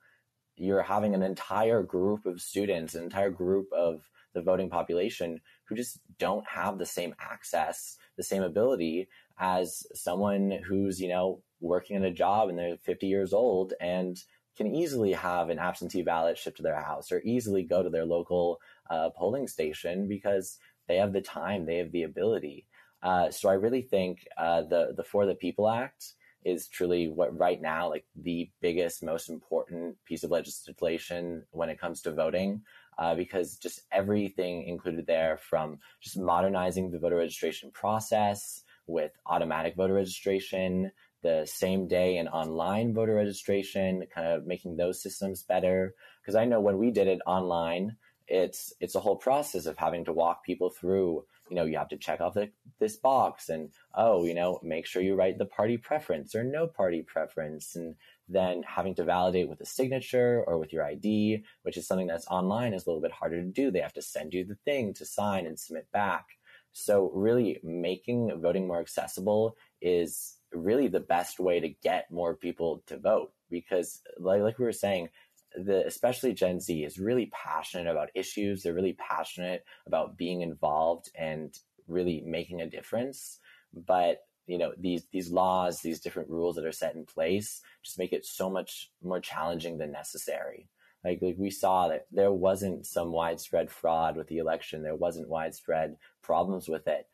[0.56, 5.74] you're having an entire group of students, an entire group of the voting population who
[5.74, 11.96] just don't have the same access, the same ability as someone who's, you know, working
[11.96, 14.22] in a job and they're 50 years old and
[14.56, 18.04] can easily have an absentee ballot shipped to their house or easily go to their
[18.04, 22.66] local uh, polling station because they have the time, they have the ability.
[23.02, 27.36] Uh, so I really think uh, the the For the People Act is truly what
[27.38, 32.62] right now like the biggest, most important piece of legislation when it comes to voting.
[32.96, 39.74] Uh, because just everything included there from just modernizing the voter registration process with automatic
[39.74, 45.94] voter registration, the same day and online voter registration, kind of making those systems better.
[46.22, 47.96] Because I know when we did it online,
[48.28, 51.88] it's it's a whole process of having to walk people through you know you have
[51.88, 55.44] to check off the, this box and oh you know make sure you write the
[55.44, 57.76] party preference or no party preference.
[57.76, 57.94] And
[58.28, 62.26] then having to validate with a signature or with your id which is something that's
[62.28, 63.70] online is a little bit harder to do.
[63.70, 66.24] They have to send you the thing to sign and submit back.
[66.72, 72.82] So really making voting more accessible is really the best way to get more people
[72.86, 75.08] to vote because like, like we were saying
[75.54, 78.62] the especially Gen Z is really passionate about issues.
[78.62, 81.56] They're really passionate about being involved and
[81.88, 83.38] really making a difference.
[83.72, 87.98] But you know these these laws, these different rules that are set in place, just
[87.98, 90.68] make it so much more challenging than necessary.
[91.04, 94.82] Like, like we saw that there wasn't some widespread fraud with the election.
[94.82, 97.06] There wasn't widespread problems with it.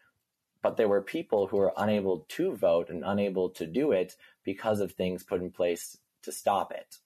[0.62, 4.80] but there were people who were unable to vote and unable to do it because
[4.80, 6.96] of things put in place to stop it.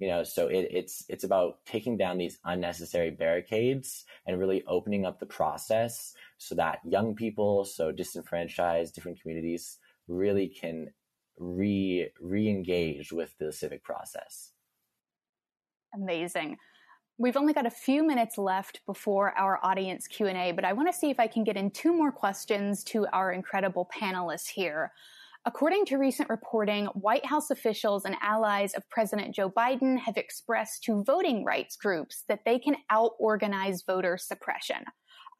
[0.00, 5.04] You know, so it, it's it's about taking down these unnecessary barricades and really opening
[5.04, 9.78] up the process so that young people, so disenfranchised, different communities,
[10.08, 10.88] really can
[11.38, 14.52] re re-engage with the civic process.
[15.94, 16.56] Amazing.
[17.18, 20.98] We've only got a few minutes left before our audience Q&A, but I want to
[20.98, 24.92] see if I can get in two more questions to our incredible panelists here.
[25.46, 30.84] According to recent reporting, White House officials and allies of President Joe Biden have expressed
[30.84, 34.84] to voting rights groups that they can out organize voter suppression.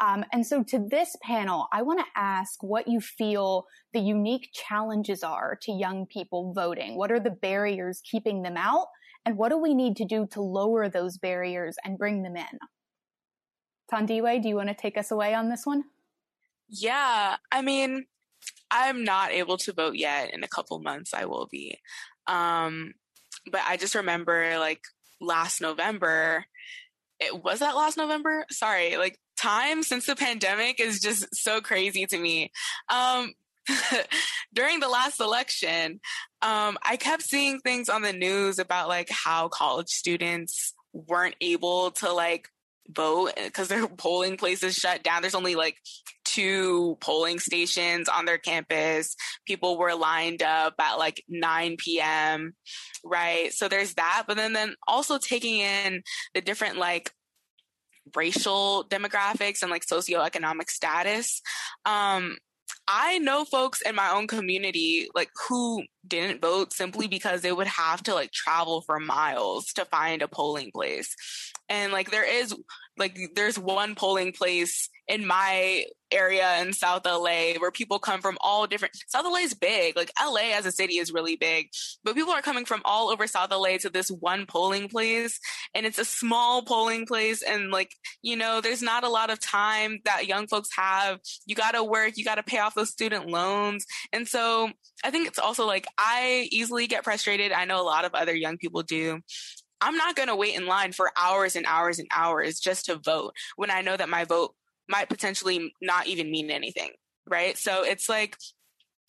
[0.03, 4.48] Um, and so to this panel, I want to ask what you feel the unique
[4.55, 6.96] challenges are to young people voting.
[6.96, 8.86] What are the barriers keeping them out?
[9.26, 12.59] And what do we need to do to lower those barriers and bring them in?
[13.92, 15.84] Thandiwe, do you want to take us away on this one?
[16.70, 18.07] Yeah, I mean,
[18.70, 20.32] I'm not able to vote yet.
[20.32, 21.78] In a couple months, I will be.
[22.26, 22.95] Um,
[23.51, 24.82] but I just remember like
[25.20, 26.45] last November,
[27.18, 28.47] it was that last November?
[28.51, 32.53] Sorry, like time since the pandemic is just so crazy to me.
[32.88, 33.32] Um,
[34.53, 36.01] during the last election,
[36.43, 41.91] um, I kept seeing things on the news about like how college students weren't able
[41.93, 42.49] to like
[42.88, 45.22] vote because their polling places shut down.
[45.22, 45.76] There's only like
[46.32, 49.16] two polling stations on their campus.
[49.46, 52.54] People were lined up at like 9 p.m.
[53.04, 53.52] Right.
[53.52, 54.24] So there's that.
[54.26, 56.02] But then, then also taking in
[56.34, 57.12] the different like
[58.14, 61.42] racial demographics and like socioeconomic status.
[61.84, 62.36] Um,
[62.92, 67.68] I know folks in my own community like who didn't vote simply because they would
[67.68, 71.14] have to like travel for miles to find a polling place.
[71.70, 72.54] And like there is
[72.98, 78.36] like there's one polling place in my area in South LA where people come from
[78.40, 79.96] all different South LA is big.
[79.96, 81.68] Like LA as a city is really big,
[82.04, 85.40] but people are coming from all over South LA to this one polling place
[85.74, 87.92] and it's a small polling place and like,
[88.22, 91.18] you know, there's not a lot of time that young folks have.
[91.46, 93.86] You got to work, you got to pay off those student loans.
[94.12, 94.70] And so
[95.04, 97.52] I think it's also like I easily get frustrated.
[97.52, 99.20] I know a lot of other young people do.
[99.80, 102.96] I'm not going to wait in line for hours and hours and hours just to
[102.96, 104.54] vote when I know that my vote
[104.88, 106.90] might potentially not even mean anything.
[107.26, 107.56] Right.
[107.56, 108.36] So it's like,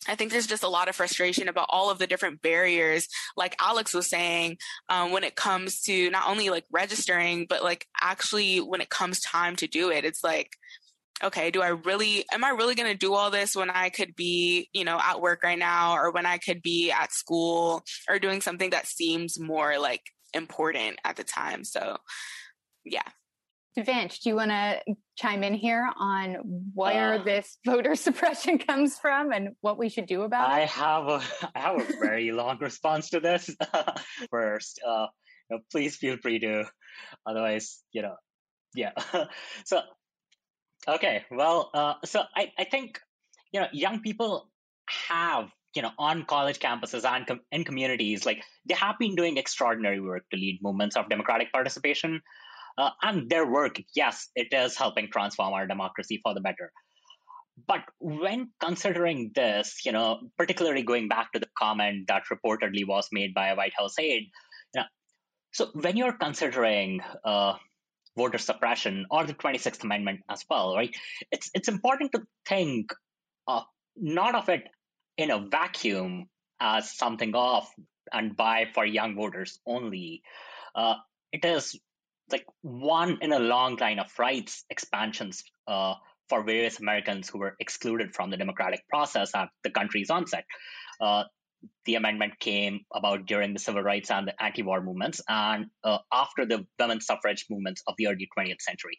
[0.08, 3.06] I think there's just a lot of frustration about all of the different barriers,
[3.36, 4.58] like Alex was saying,
[4.88, 9.20] um, when it comes to not only like registering, but like actually when it comes
[9.20, 10.04] time to do it.
[10.04, 10.50] It's like,
[11.22, 14.16] okay, do I really, am I really going to do all this when I could
[14.16, 18.18] be, you know, at work right now or when I could be at school or
[18.18, 20.02] doing something that seems more like
[20.34, 21.64] important at the time.
[21.64, 21.96] So,
[22.84, 23.02] yeah.
[23.76, 24.80] Divyansh, do you want to
[25.16, 26.36] chime in here on
[26.74, 30.62] where uh, this voter suppression comes from and what we should do about I it?
[30.62, 31.22] I have a,
[31.54, 33.54] I have a very long response to this.
[34.30, 35.06] First, uh,
[35.50, 36.66] you know, please feel free to,
[37.26, 38.16] otherwise, you know,
[38.74, 38.92] yeah.
[39.64, 39.80] so,
[40.86, 43.00] okay, well, uh, so I, I think,
[43.52, 44.50] you know, young people
[45.08, 49.36] have you know on college campuses and com- in communities like they have been doing
[49.36, 52.20] extraordinary work to lead movements of democratic participation.
[52.78, 56.72] Uh, and their work yes it is helping transform our democracy for the better.
[57.68, 63.08] But when considering this you know particularly going back to the comment that reportedly was
[63.12, 64.30] made by a white house aide
[64.74, 64.84] you know,
[65.52, 67.54] so when you're considering uh,
[68.16, 70.96] voter suppression or the 26th amendment as well right
[71.30, 72.92] it's it's important to think
[73.48, 73.62] uh,
[73.96, 74.62] not of it
[75.16, 76.28] in a vacuum
[76.60, 77.72] as something off
[78.12, 80.22] and buy for young voters only.
[80.74, 80.94] Uh,
[81.32, 81.78] it is
[82.30, 85.94] like one in a long line of rights expansions uh,
[86.28, 90.44] for various Americans who were excluded from the democratic process at the country's onset.
[91.00, 91.24] Uh,
[91.84, 96.46] the amendment came about during the civil rights and the anti-war movements and uh, after
[96.46, 98.96] the women's suffrage movements of the early 20th century.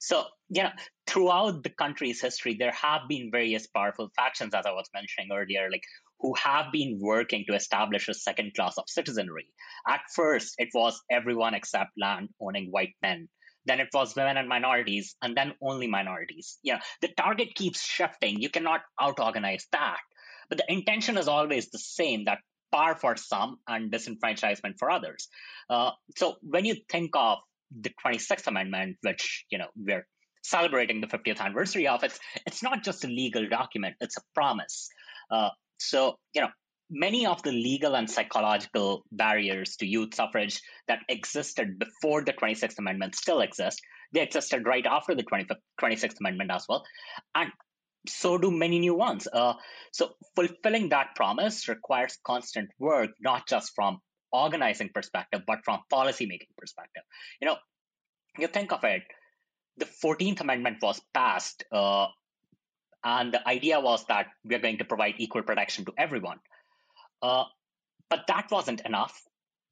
[0.00, 0.70] So you know
[1.06, 5.70] throughout the country's history there have been various powerful factions as i was mentioning earlier
[5.70, 5.84] like
[6.20, 9.46] who have been working to establish a second class of citizenry.
[9.86, 13.28] At first it was everyone except land owning white men.
[13.66, 16.58] Then it was women and minorities and then only minorities.
[16.62, 18.40] Yeah the target keeps shifting.
[18.40, 20.00] You cannot out organize that
[20.48, 22.38] but the intention is always the same that
[22.72, 25.28] power for some and disenfranchisement for others.
[25.70, 27.38] Uh, so when you think of
[27.80, 30.06] the 26th Amendment, which you know we're
[30.42, 34.88] celebrating the 50th anniversary of, it's it's not just a legal document; it's a promise.
[35.30, 36.48] Uh, so you know
[36.90, 42.78] many of the legal and psychological barriers to youth suffrage that existed before the 26th
[42.78, 43.80] Amendment still exist.
[44.12, 46.84] They existed right after the 25th, 26th Amendment as well.
[47.34, 47.50] And
[48.06, 49.26] so do many new ones.
[49.30, 49.54] Uh,
[49.92, 54.00] so fulfilling that promise requires constant work, not just from
[54.32, 57.02] organizing perspective, but from policy making perspective.
[57.40, 57.56] You know,
[58.38, 59.02] you think of it,
[59.76, 62.06] the 14th Amendment was passed, uh,
[63.02, 66.38] and the idea was that we're going to provide equal protection to everyone.
[67.22, 67.44] Uh,
[68.10, 69.20] but that wasn't enough.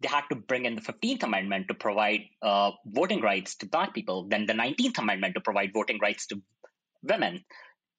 [0.01, 3.95] They had to bring in the 15th Amendment to provide uh, voting rights to Black
[3.95, 6.43] people, then the 19th Amendment to provide voting rights to
[7.03, 7.45] women,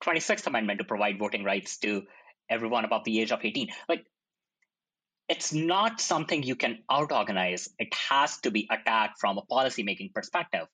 [0.03, 2.03] 26th Amendment to provide voting rights to
[2.49, 3.69] everyone above the age of 18.
[3.87, 4.05] Like,
[5.29, 7.69] it's not something you can out organize.
[7.79, 10.67] It has to be attacked from a policy making perspective.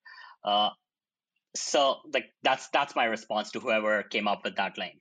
[0.43, 0.69] Uh,
[1.55, 4.99] so, like, that's that's my response to whoever came up with that line.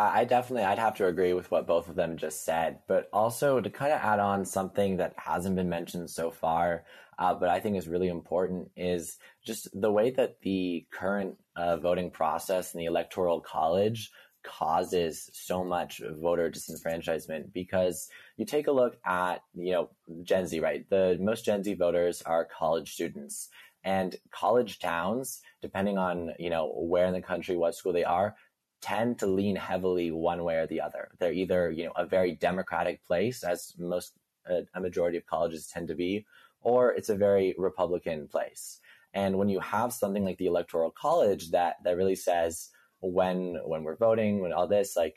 [0.00, 3.60] I definitely, I'd have to agree with what both of them just said, but also
[3.60, 6.84] to kind of add on something that hasn't been mentioned so far,
[7.18, 11.76] uh, but I think is really important is just the way that the current uh,
[11.76, 14.10] voting process in the electoral college
[14.44, 19.90] causes so much voter disenfranchisement because you take a look at, you know,
[20.22, 20.88] Gen Z, right?
[20.88, 23.48] The most Gen Z voters are college students
[23.84, 28.36] and college towns, depending on, you know, where in the country, what school they are,
[28.80, 31.08] tend to lean heavily one way or the other.
[31.18, 34.12] They're either, you know, a very democratic place, as most
[34.48, 36.26] uh, a majority of colleges tend to be,
[36.62, 38.80] or it's a very Republican place.
[39.14, 43.84] And when you have something like the Electoral College that that really says when when
[43.84, 45.16] we're voting, when all this, like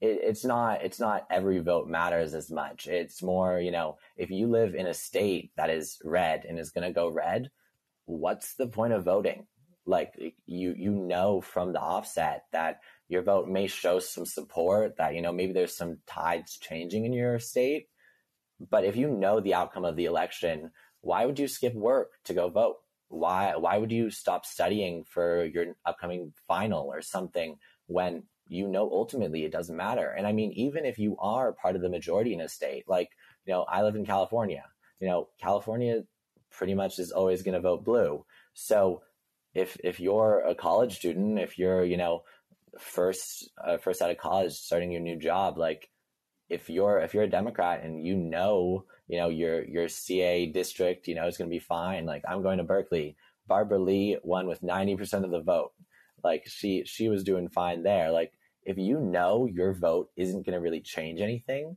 [0.00, 2.86] it, it's not it's not every vote matters as much.
[2.86, 6.70] It's more, you know, if you live in a state that is red and is
[6.70, 7.50] going to go red,
[8.04, 9.46] what's the point of voting?
[9.86, 10.14] like
[10.46, 15.22] you you know from the offset that your vote may show some support that you
[15.22, 17.88] know maybe there's some tides changing in your state
[18.70, 20.70] but if you know the outcome of the election
[21.02, 22.76] why would you skip work to go vote?
[23.08, 28.88] Why why would you stop studying for your upcoming final or something when you know
[28.90, 30.14] ultimately it doesn't matter?
[30.16, 33.10] And i mean even if you are part of the majority in a state like
[33.44, 34.64] you know i live in california.
[35.00, 36.04] You know california
[36.50, 38.24] pretty much is always going to vote blue.
[38.54, 39.02] So
[39.54, 42.22] if if you're a college student, if you're you know
[42.78, 45.90] first uh, first out of college, starting your new job, like
[46.52, 51.08] if you're if you're a Democrat and you know you know your your CA district,
[51.08, 52.06] you know is going to be fine.
[52.06, 53.16] Like I'm going to Berkeley.
[53.48, 55.72] Barbara Lee won with ninety percent of the vote.
[56.22, 58.10] Like she she was doing fine there.
[58.10, 58.32] Like
[58.64, 61.76] if you know your vote isn't going to really change anything,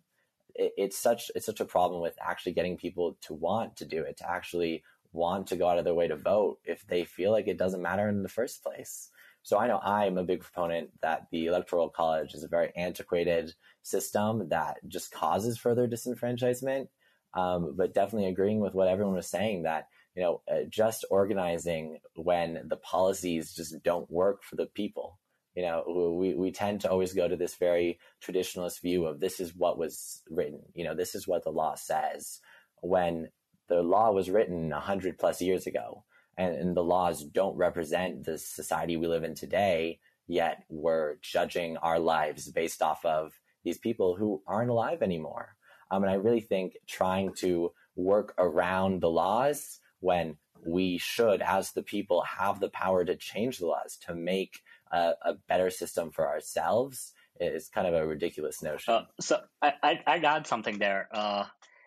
[0.54, 4.04] it, it's such it's such a problem with actually getting people to want to do
[4.04, 7.32] it, to actually want to go out of their way to vote if they feel
[7.32, 9.10] like it doesn't matter in the first place.
[9.46, 13.54] So I know I'm a big proponent that the electoral college is a very antiquated
[13.84, 16.88] system that just causes further disenfranchisement.
[17.36, 22.00] Um, but definitely agreeing with what everyone was saying that you know uh, just organizing
[22.16, 25.20] when the policies just don't work for the people.
[25.54, 29.40] You know, we, we tend to always go to this very traditionalist view of this
[29.40, 30.62] is what was written.
[30.74, 32.40] You know, this is what the law says.
[32.82, 33.30] When
[33.68, 36.04] the law was written 100 plus years ago
[36.38, 41.78] and, and, the laws don't represent the society we live in today yet we're judging
[41.78, 43.34] our lives based off of
[43.64, 45.56] these people who aren't alive anymore.
[45.92, 51.72] Um, and i really think trying to work around the laws when we should as
[51.72, 54.62] the people have the power to change the laws to make
[54.92, 58.94] a, a better system for ourselves is kind of a ridiculous notion.
[58.94, 61.08] Uh, so I, would add something there.
[61.12, 61.46] Uh,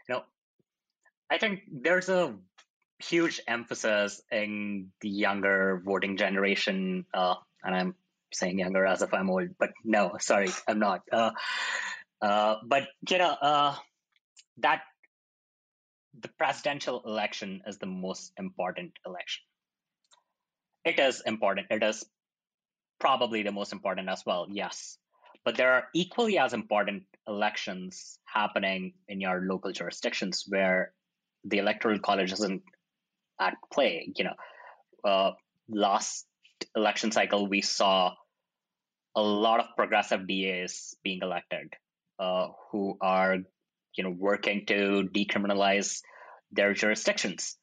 [0.08, 0.22] you know
[1.30, 2.36] I think there's a
[2.98, 7.94] huge emphasis in the younger voting generation, uh, and I'm
[8.32, 11.02] saying younger as if I'm old, but no, sorry, I'm not.
[11.10, 11.30] Uh,
[12.20, 13.74] uh, but you know uh,
[14.58, 14.82] that
[16.20, 19.44] the presidential election is the most important election.
[20.84, 21.68] It is important.
[21.70, 22.04] It is
[22.98, 24.46] probably the most important as well.
[24.50, 24.98] Yes,
[25.44, 30.92] but there are equally as important elections happening in your local jurisdictions where
[31.44, 32.62] the electoral college isn't
[33.40, 34.12] at play.
[34.16, 35.32] You know, uh,
[35.68, 36.26] last
[36.74, 38.14] election cycle we saw
[39.14, 41.74] a lot of progressive DAs being elected,
[42.18, 43.36] uh, who are
[43.94, 46.02] you know working to decriminalize
[46.52, 47.56] their jurisdictions.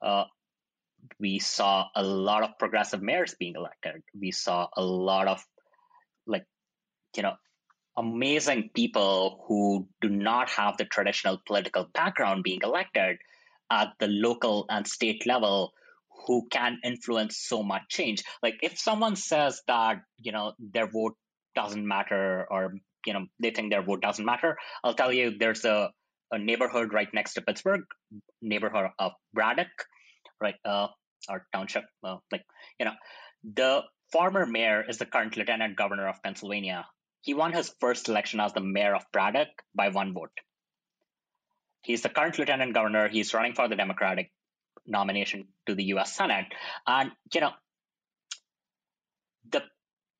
[0.00, 0.24] Uh,
[1.18, 4.02] we saw a lot of progressive mayors being elected.
[4.18, 5.44] We saw a lot of
[6.26, 6.46] like
[7.16, 7.34] you know
[7.96, 13.18] amazing people who do not have the traditional political background being elected
[13.70, 15.72] at the local and state level
[16.26, 21.14] who can influence so much change like if someone says that you know their vote
[21.54, 22.74] doesn't matter or
[23.06, 25.90] you know they think their vote doesn't matter i'll tell you there's a,
[26.30, 27.82] a neighborhood right next to pittsburgh
[28.40, 29.68] neighborhood of braddock
[30.40, 30.86] right uh,
[31.28, 32.44] or township uh, like
[32.78, 32.94] you know
[33.42, 33.82] the
[34.12, 36.86] former mayor is the current lieutenant governor of Pennsylvania.
[37.22, 40.30] He won his first election as the mayor of Braddock by one vote.
[41.82, 43.08] He's the current lieutenant governor.
[43.08, 44.30] He's running for the Democratic
[44.86, 46.46] nomination to the US Senate.
[46.86, 47.52] And, you know,
[49.50, 49.62] the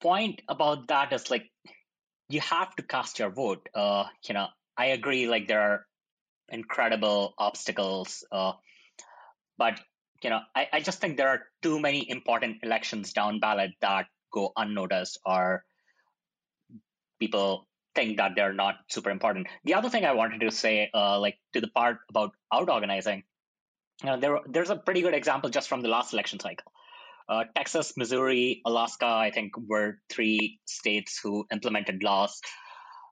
[0.01, 1.51] point about that is like,
[2.29, 3.69] you have to cast your vote.
[3.75, 4.47] Uh, you know,
[4.77, 5.87] I agree, like, there are
[6.49, 8.25] incredible obstacles.
[8.31, 8.53] Uh,
[9.59, 9.81] but,
[10.23, 14.07] you know, I, I just think there are too many important elections down ballot that
[14.33, 15.65] go unnoticed or
[17.21, 19.49] people think that they're not super important.
[19.65, 23.25] The other thing I wanted to say, uh, like to the part about out organizing,
[24.03, 26.73] you know, there there's a pretty good example just from the last election cycle.
[27.29, 32.41] Uh, Texas, Missouri, Alaska, I think, were three states who implemented laws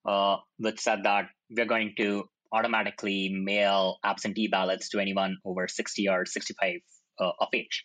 [0.05, 6.09] uh, which said that we're going to automatically mail absentee ballots to anyone over 60
[6.09, 6.81] or 65
[7.21, 7.85] uh, of age.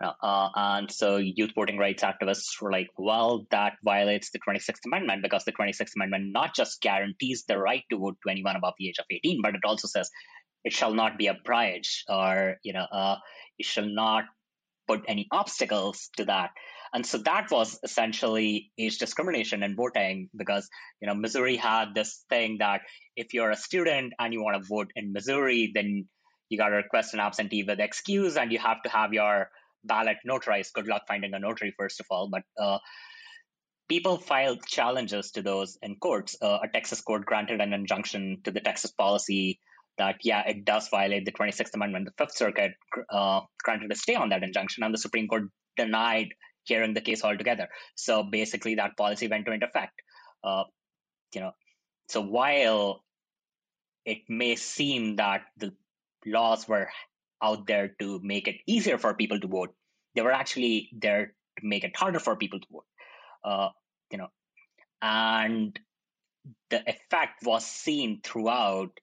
[0.00, 5.22] Uh, and so youth voting rights activists were like, well, that violates the 26th Amendment
[5.22, 8.88] because the 26th Amendment not just guarantees the right to vote to anyone above the
[8.88, 10.10] age of 18, but it also says
[10.64, 13.16] it shall not be a bridge or, you know, uh,
[13.58, 14.24] it shall not
[14.88, 16.50] put any obstacles to that.
[16.92, 20.68] And so that was essentially age discrimination in voting because,
[21.00, 22.82] you know, Missouri had this thing that
[23.16, 26.06] if you're a student and you want to vote in Missouri, then
[26.48, 29.48] you got to request an absentee with excuse and you have to have your
[29.84, 30.72] ballot notarized.
[30.72, 32.28] Good luck finding a notary, first of all.
[32.28, 32.78] But uh,
[33.88, 36.36] people filed challenges to those in courts.
[36.40, 39.60] Uh, a Texas court granted an injunction to the Texas policy
[39.98, 42.06] that, yeah, it does violate the 26th Amendment.
[42.06, 42.72] The Fifth Circuit
[43.10, 45.44] uh, granted a stay on that injunction, and the Supreme Court
[45.76, 46.28] denied
[46.64, 47.68] hearing the case altogether.
[47.94, 49.92] So basically, that policy went into effect.
[50.42, 50.64] Uh,
[51.34, 51.52] you know,
[52.08, 53.02] so while
[54.04, 55.72] it may seem that the
[56.26, 56.88] laws were
[57.44, 59.74] out there to make it easier for people to vote.
[60.14, 62.86] They were actually there to make it harder for people to vote.
[63.44, 63.68] Uh,
[64.10, 64.28] you know,
[65.02, 65.78] and
[66.70, 68.98] the effect was seen throughout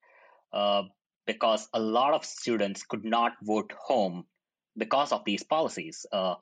[0.53, 0.83] uh,
[1.25, 4.25] because a lot of students could not vote home
[4.77, 6.05] because of these policies.
[6.11, 6.35] Uh,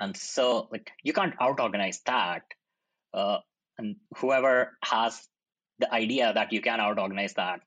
[0.00, 2.42] and so, like, you can't out organize that.
[3.12, 3.38] Uh,
[3.78, 5.20] and whoever has
[5.78, 7.60] the idea that you can out organize that,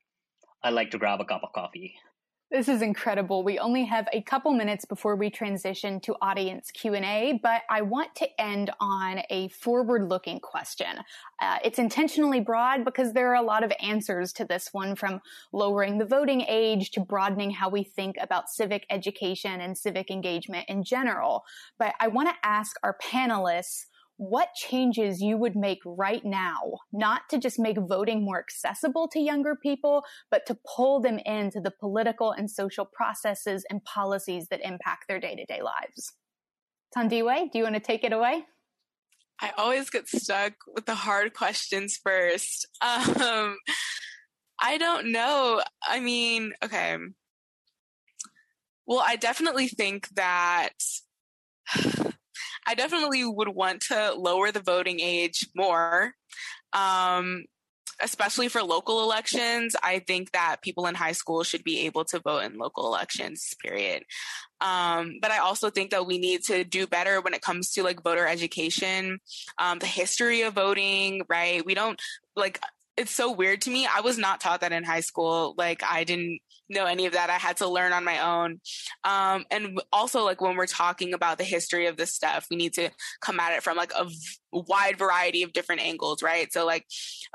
[0.62, 1.94] I like to grab a cup of coffee.
[2.50, 3.42] This is incredible.
[3.44, 8.14] We only have a couple minutes before we transition to audience Q&A, but I want
[8.16, 10.96] to end on a forward-looking question.
[11.42, 15.20] Uh, it's intentionally broad because there are a lot of answers to this one from
[15.52, 20.64] lowering the voting age to broadening how we think about civic education and civic engagement
[20.70, 21.44] in general.
[21.78, 23.87] But I want to ask our panelists
[24.18, 26.60] what changes you would make right now,
[26.92, 31.60] not to just make voting more accessible to younger people, but to pull them into
[31.60, 36.12] the political and social processes and policies that impact their day to day lives.
[36.96, 38.44] Thandiwe, do you want to take it away?
[39.40, 42.66] I always get stuck with the hard questions first.
[42.82, 43.56] Um,
[44.60, 45.62] I don't know.
[45.86, 46.96] I mean, okay.
[48.86, 50.72] Well, I definitely think that
[52.68, 56.12] I definitely would want to lower the voting age more.
[56.74, 57.44] Um,
[58.00, 62.20] especially for local elections, I think that people in high school should be able to
[62.20, 64.04] vote in local elections, period.
[64.60, 67.82] Um, but I also think that we need to do better when it comes to
[67.82, 69.18] like voter education,
[69.58, 71.64] um, the history of voting, right?
[71.64, 72.00] We don't
[72.36, 72.60] like,
[72.96, 73.88] it's so weird to me.
[73.92, 75.54] I was not taught that in high school.
[75.56, 77.30] Like, I didn't know any of that.
[77.30, 78.60] I had to learn on my own.
[79.04, 82.74] Um, and also, like when we're talking about the history of this stuff, we need
[82.74, 82.90] to
[83.20, 84.14] come at it from like a v-
[84.52, 86.52] wide variety of different angles, right?
[86.52, 86.86] So, like,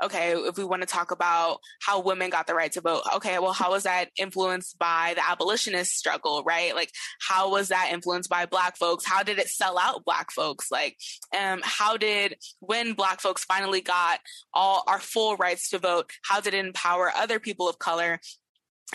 [0.02, 3.38] okay, if we want to talk about how women got the right to vote, okay,
[3.38, 6.74] well, how was that influenced by the abolitionist struggle, right?
[6.74, 9.04] Like, how was that influenced by Black folks?
[9.04, 10.70] How did it sell out Black folks?
[10.70, 10.96] Like,
[11.38, 14.20] um, how did when Black folks finally got
[14.52, 18.20] all our full rights to vote, how did it empower other people of color?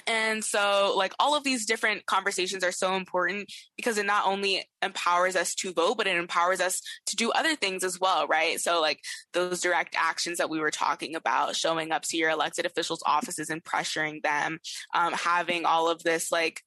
[0.08, 4.64] And so, like, all of these different conversations are so important because it not only
[4.82, 8.60] empowers us to vote, but it empowers us to do other things as well, right?
[8.60, 9.02] So, like,
[9.34, 13.50] those direct actions that we were talking about, showing up to your elected officials' offices
[13.50, 14.60] and pressuring them,
[14.94, 16.62] um, having all of this, like,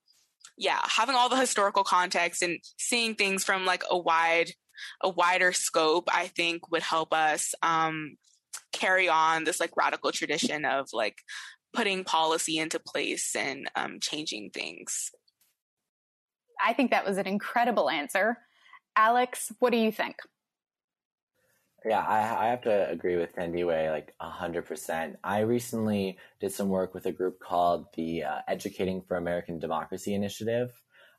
[0.56, 4.50] yeah, having all the historical context and seeing things from like a wide,
[5.00, 8.16] a wider scope, I think would help us um,
[8.72, 11.16] carry on this like radical tradition of like
[11.72, 15.10] putting policy into place and um, changing things.
[16.64, 18.38] I think that was an incredible answer.
[18.96, 20.16] Alex, what do you think?
[21.84, 25.16] Yeah, I, I have to agree with Thandiwe like 100%.
[25.24, 30.14] I recently did some work with a group called the uh, Educating for American Democracy
[30.14, 30.70] Initiative.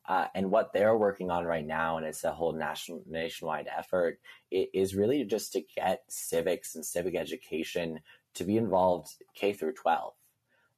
[0.07, 4.19] Uh, and what they're working on right now, and it's a whole national nationwide effort,
[4.51, 7.99] is really just to get civics and civic education
[8.35, 10.13] to be involved K through 12.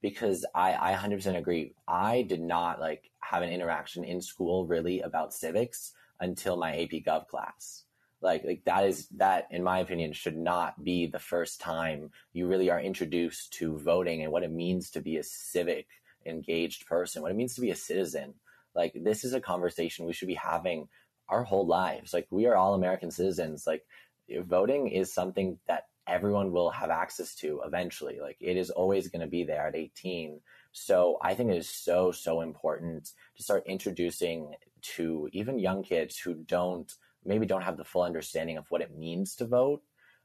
[0.09, 1.73] Because I, I 100% agree.
[1.87, 7.03] I did not like have an interaction in school really about civics until my AP
[7.05, 7.83] Gov class.
[8.21, 12.47] Like, like that is that, in my opinion, should not be the first time you
[12.47, 15.87] really are introduced to voting and what it means to be a civic
[16.25, 18.33] engaged person, what it means to be a citizen
[18.75, 20.87] like this is a conversation we should be having
[21.29, 22.13] our whole lives.
[22.13, 23.65] Like we are all American citizens.
[23.65, 23.83] Like
[24.29, 28.19] voting is something that everyone will have access to eventually.
[28.21, 30.39] Like it is always going to be there at 18.
[30.71, 34.53] So I think it is so, so important to start introducing
[34.95, 36.91] to even young kids who don't,
[37.25, 39.81] maybe don't have the full understanding of what it means to vote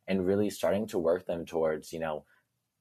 [0.06, 2.24] and really starting to work them towards, you know,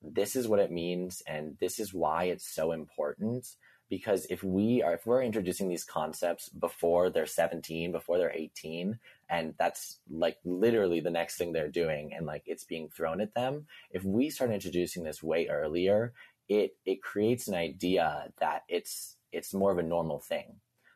[0.01, 3.45] this is what it means and this is why it's so important
[3.89, 8.97] because if we are if we're introducing these concepts before they're 17 before they're 18
[9.29, 13.33] and that's like literally the next thing they're doing and like it's being thrown at
[13.33, 13.67] them.
[13.91, 16.13] If we start introducing this way earlier
[16.49, 20.55] it it creates an idea that it's it's more of a normal thing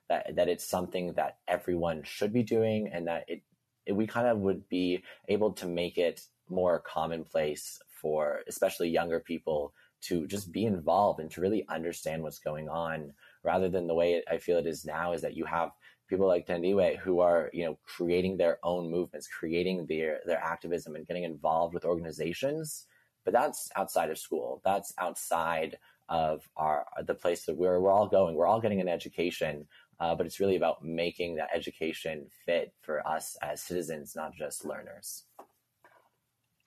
[0.10, 3.42] that that it's something that everyone should be doing and that it,
[3.86, 9.20] it we kind of would be able to make it more commonplace for especially younger
[9.20, 13.14] people to just be involved and to really understand what's going on
[13.44, 15.70] rather than the way I feel it is now is that you have
[16.14, 20.96] people like Thandiwe who are, you know, creating their own movements, creating their, their activism
[20.96, 22.86] and getting involved with organizations.
[23.26, 24.62] But that's outside of school.
[24.64, 28.36] That's outside of our, the place that we're, we're all going.
[28.36, 29.66] We're all getting an education.
[30.00, 34.66] Uh, but it's really about making that education fit for us as citizens, not just
[34.66, 35.24] learners.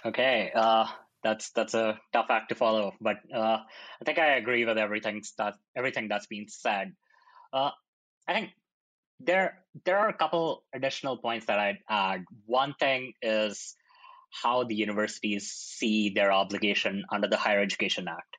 [0.05, 0.51] Okay.
[0.55, 0.87] Uh,
[1.23, 2.95] that's that's a tough act to follow.
[3.01, 3.59] But uh,
[4.01, 6.95] I think I agree with everything that everything that's been said.
[7.53, 7.71] Uh,
[8.27, 8.51] I think
[9.21, 12.25] there there are a couple additional points that I'd add.
[12.47, 13.75] One thing is
[14.31, 18.37] how the universities see their obligation under the Higher Education Act.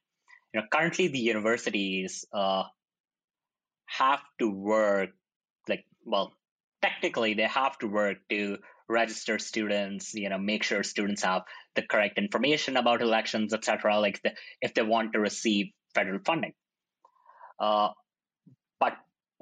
[0.54, 2.64] You know, currently the universities uh,
[3.86, 5.10] have to work
[5.68, 6.34] like well,
[6.82, 8.58] technically they have to work to
[8.90, 11.44] register students, you know, make sure students have
[11.76, 14.00] the correct information about elections, etc.
[14.00, 16.54] Like the, if they want to receive federal funding.
[17.60, 17.90] Uh,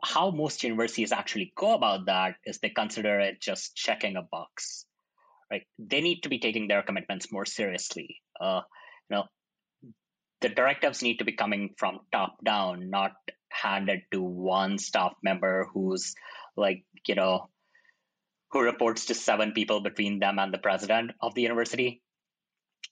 [0.06, 4.86] how most universities actually go about that is they consider it just checking a box,
[5.50, 5.64] right?
[5.80, 8.22] They need to be taking their commitments more seriously.
[8.40, 8.62] Uh,
[9.10, 9.24] you know,
[10.42, 13.14] the directives need to be coming from top down, not
[13.50, 16.14] handed to one staff member who's
[16.56, 17.50] like, you know,
[18.52, 22.04] who reports to seven people between them and the president of the university,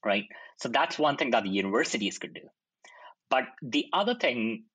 [0.03, 0.26] right?
[0.57, 2.49] So that's one thing that the universities could do.
[3.30, 4.66] But the other thing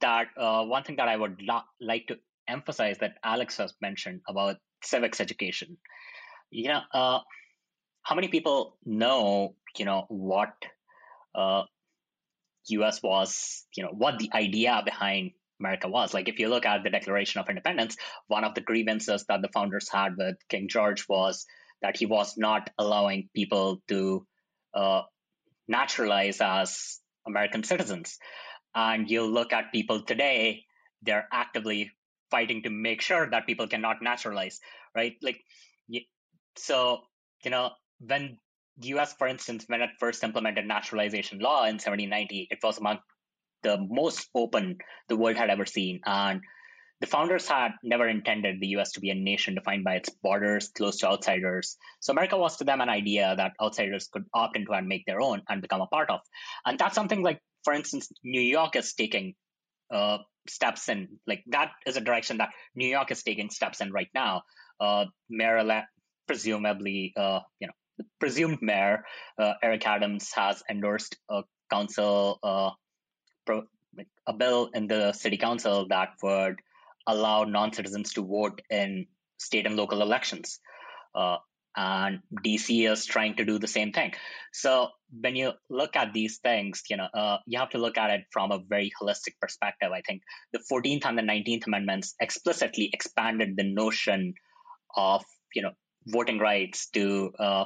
[0.00, 1.42] that uh, one thing that I would
[1.80, 2.18] like to
[2.48, 5.78] emphasize that Alex has mentioned about civics education.
[6.50, 7.20] You know, uh,
[8.02, 10.54] how many people know, you know, what
[11.34, 11.62] uh,
[12.68, 13.02] U.S.
[13.02, 16.12] was, you know, what the idea behind America was.
[16.12, 19.48] Like if you look at the Declaration of Independence, one of the grievances that the
[19.48, 21.46] founders had with King George was
[21.80, 24.26] that he was not allowing people to
[24.74, 25.02] uh,
[25.68, 28.18] naturalize as American citizens.
[28.74, 30.64] And you look at people today,
[31.02, 31.90] they're actively
[32.30, 34.60] fighting to make sure that people cannot naturalize,
[34.94, 35.16] right?
[35.22, 35.40] Like,
[36.56, 37.02] so,
[37.44, 38.38] you know, when
[38.78, 42.98] the US, for instance, when it first implemented naturalization law in 1790, it was among
[43.62, 46.00] the most open the world had ever seen.
[46.04, 46.40] And
[47.00, 50.68] the founders had never intended the US to be a nation defined by its borders
[50.68, 51.76] close to outsiders.
[52.00, 55.20] So America was to them an idea that outsiders could opt into and make their
[55.20, 56.20] own and become a part of.
[56.64, 59.34] And that's something like, for instance, New York is taking
[59.92, 61.18] uh, steps in.
[61.26, 64.42] Like that is a direction that New York is taking steps in right now.
[64.80, 65.84] Uh, Maryland,
[66.26, 69.04] presumably, uh, you know, the presumed mayor
[69.38, 72.70] uh, Eric Adams has endorsed a council uh,
[73.44, 73.62] pro,
[74.26, 76.56] a bill in the city council that would
[77.06, 79.06] allow non-citizens to vote in
[79.38, 80.60] state and local elections.
[81.76, 84.12] And DC is trying to do the same thing.
[84.52, 84.88] So
[85.20, 88.24] when you look at these things, you know, uh, you have to look at it
[88.30, 89.90] from a very holistic perspective.
[89.92, 94.34] I think the 14th and the 19th amendments explicitly expanded the notion
[94.96, 95.72] of, you know,
[96.06, 97.64] voting rights to uh,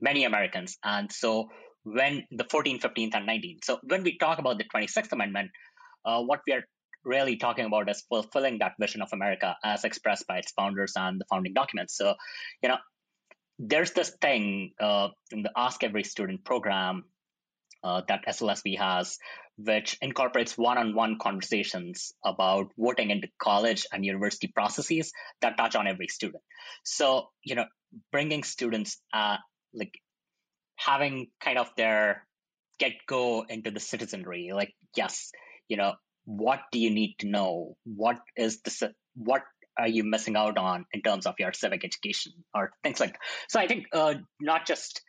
[0.00, 0.78] many Americans.
[0.84, 1.48] And so
[1.84, 3.64] when the 14th, 15th, and 19th.
[3.64, 5.50] So when we talk about the 26th Amendment,
[6.04, 6.64] uh, what we are
[7.04, 11.20] really talking about is fulfilling that vision of America as expressed by its founders and
[11.20, 11.96] the founding documents.
[11.96, 12.14] So,
[12.62, 12.76] you know,
[13.62, 17.04] there's this thing uh, in the Ask Every Student program
[17.84, 19.18] uh, that SLSV has,
[19.56, 25.76] which incorporates one on one conversations about voting into college and university processes that touch
[25.76, 26.42] on every student.
[26.84, 27.66] So, you know,
[28.10, 29.36] bringing students, uh,
[29.72, 29.94] like
[30.76, 32.26] having kind of their
[32.80, 35.30] get go into the citizenry, like, yes,
[35.68, 35.94] you know,
[36.24, 37.76] what do you need to know?
[37.84, 39.42] What is the, what
[39.78, 43.20] are you missing out on in terms of your civic education or things like that.
[43.48, 45.02] So I think uh, not just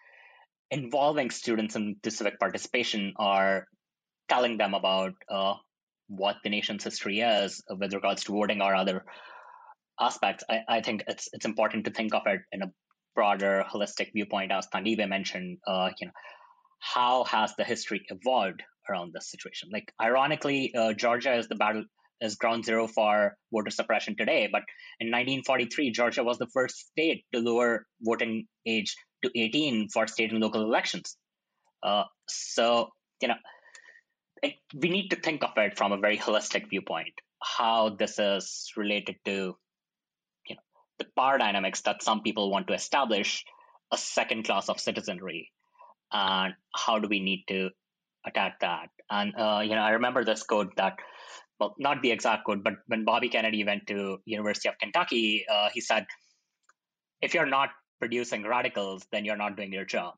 [0.72, 3.68] involving students in civic participation or
[4.30, 5.54] telling them about uh,
[6.08, 9.04] what the nation's history is with regards to voting or other
[10.00, 10.44] aspects.
[10.50, 12.72] I, I, think it's it's important to think of it in a
[13.16, 15.60] broader, holistic viewpoint, as Thandiwe mentioned.
[15.68, 16.14] Uh, you know,
[16.80, 19.70] how has the history evolved around this situation?
[19.72, 21.86] Like, ironically, uh, Georgia is the battle
[22.24, 24.48] is ground zero for voter suppression today.
[24.52, 24.64] But
[25.00, 30.32] in 1943, Georgia was the first state to lower voting age to 18 for state
[30.32, 31.18] and local elections.
[31.84, 32.90] Uh, so,
[33.22, 33.36] you know,
[34.42, 38.72] it, we need to think of it from a very holistic viewpoint, how this is
[38.78, 39.56] related to,
[40.48, 40.62] you know,
[41.00, 43.44] the power dynamics that some people want to establish
[43.92, 45.52] a second class of citizenry,
[46.12, 47.70] and how do we need to
[48.26, 48.90] attack that?
[49.10, 50.98] And uh, you know, I remember this quote that
[51.60, 55.70] well, not the exact quote, but when Bobby Kennedy went to University of Kentucky, uh,
[55.74, 56.06] he said,
[57.22, 60.16] "If you're not producing radicals, then you're not doing your job."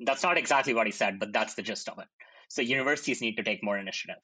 [0.00, 2.08] That's not exactly what he said, but that's the gist of it.
[2.48, 4.16] So universities need to take more initiative.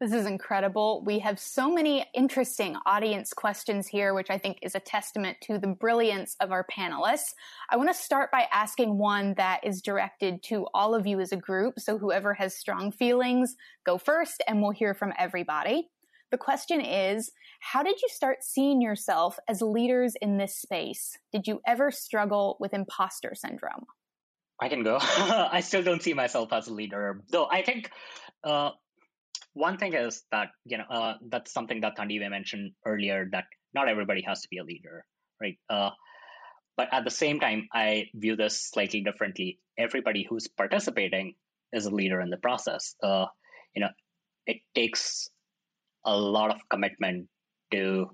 [0.00, 1.04] This is incredible.
[1.06, 5.56] We have so many interesting audience questions here, which I think is a testament to
[5.56, 7.32] the brilliance of our panelists.
[7.70, 11.30] I want to start by asking one that is directed to all of you as
[11.30, 11.78] a group.
[11.78, 13.54] So whoever has strong feelings,
[13.86, 15.90] go first and we'll hear from everybody.
[16.32, 17.30] The question is,
[17.60, 21.16] how did you start seeing yourself as leaders in this space?
[21.32, 23.84] Did you ever struggle with imposter syndrome?
[24.60, 24.98] I can go.
[25.00, 27.46] I still don't see myself as a leader, though.
[27.48, 27.92] I think
[28.42, 28.70] uh,
[29.54, 33.88] one thing is that you know uh, that's something that Thandiwe mentioned earlier that not
[33.88, 35.04] everybody has to be a leader,
[35.40, 35.58] right?
[35.70, 35.90] Uh,
[36.76, 39.60] but at the same time, I view this slightly differently.
[39.78, 41.34] Everybody who's participating
[41.72, 42.94] is a leader in the process.
[43.02, 43.26] Uh,
[43.74, 43.90] you know,
[44.46, 45.28] it takes
[46.04, 47.28] a lot of commitment
[47.72, 48.10] to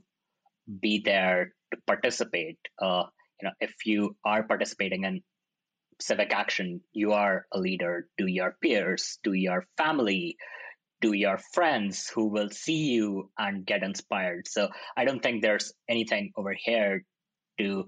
[0.80, 2.58] be there to participate.
[2.80, 3.04] Uh,
[3.40, 5.22] you know, if you are participating in
[6.00, 10.36] civic action, you are a leader to your peers, to your family,
[11.02, 14.46] to your friends who will see you and get inspired.
[14.46, 17.04] So I don't think there's anything over here
[17.58, 17.86] to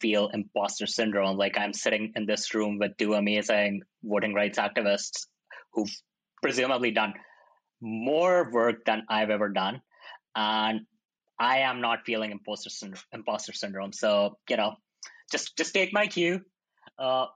[0.00, 1.36] feel imposter syndrome.
[1.36, 5.26] Like I'm sitting in this room with two amazing voting rights activists
[5.72, 5.94] who've
[6.42, 7.14] presumably done
[7.80, 9.80] more work than I've ever done.
[10.34, 10.80] And
[11.38, 13.92] I am not feeling imposter, syndrome, imposter syndrome.
[13.92, 14.74] So, you know,
[15.32, 16.40] just just take my cue.
[16.98, 17.26] Uh,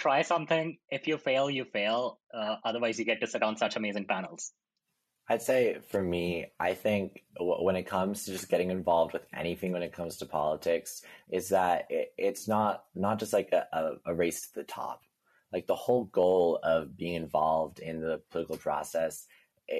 [0.00, 0.78] try something.
[0.90, 2.18] If you fail, you fail.
[2.34, 4.52] Uh, otherwise, you get to sit on such amazing panels.
[5.28, 9.70] I'd say for me, I think when it comes to just getting involved with anything
[9.70, 14.48] when it comes to politics, is that it's not not just like a, a race
[14.48, 15.02] to the top.
[15.52, 19.26] Like the whole goal of being involved in the political process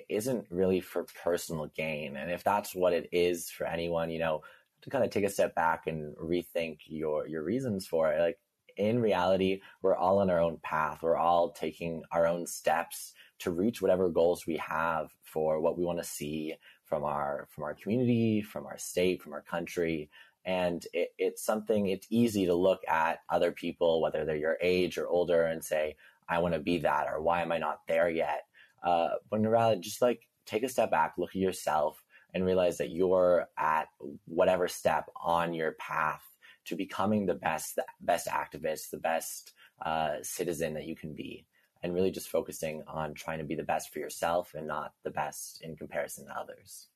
[0.08, 2.16] isn't really for personal gain.
[2.16, 4.42] And if that's what it is for anyone, you know,
[4.82, 8.20] to kind of take a step back and rethink your your reasons for it.
[8.20, 8.38] Like
[8.76, 11.00] in reality, we're all on our own path.
[11.02, 15.84] We're all taking our own steps to reach whatever goals we have for what we
[15.84, 16.54] want to see
[16.84, 20.10] from our from our community, from our state, from our country.
[20.44, 24.98] And it, it's something it's easy to look at other people, whether they're your age
[24.98, 25.96] or older, and say,
[26.28, 28.42] "I want to be that," or "Why am I not there yet?"
[28.82, 32.02] Uh, when rather just like take a step back, look at yourself,
[32.34, 33.88] and realize that you're at
[34.26, 36.22] whatever step on your path
[36.66, 39.52] to becoming the best best activist, the best
[39.84, 41.46] uh, citizen that you can be,
[41.82, 45.10] and really just focusing on trying to be the best for yourself and not the
[45.10, 46.88] best in comparison to others.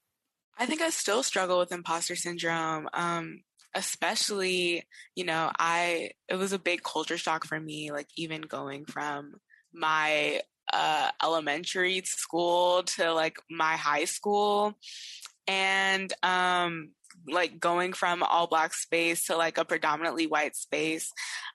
[0.58, 2.88] I think I still struggle with imposter syndrome.
[2.92, 3.42] Um,
[3.74, 4.84] especially,
[5.16, 9.34] you know, I it was a big culture shock for me, like even going from
[9.72, 10.40] my
[10.72, 14.74] uh, elementary school to like my high school
[15.46, 16.90] and um
[17.28, 21.10] like going from all black space to like a predominantly white space.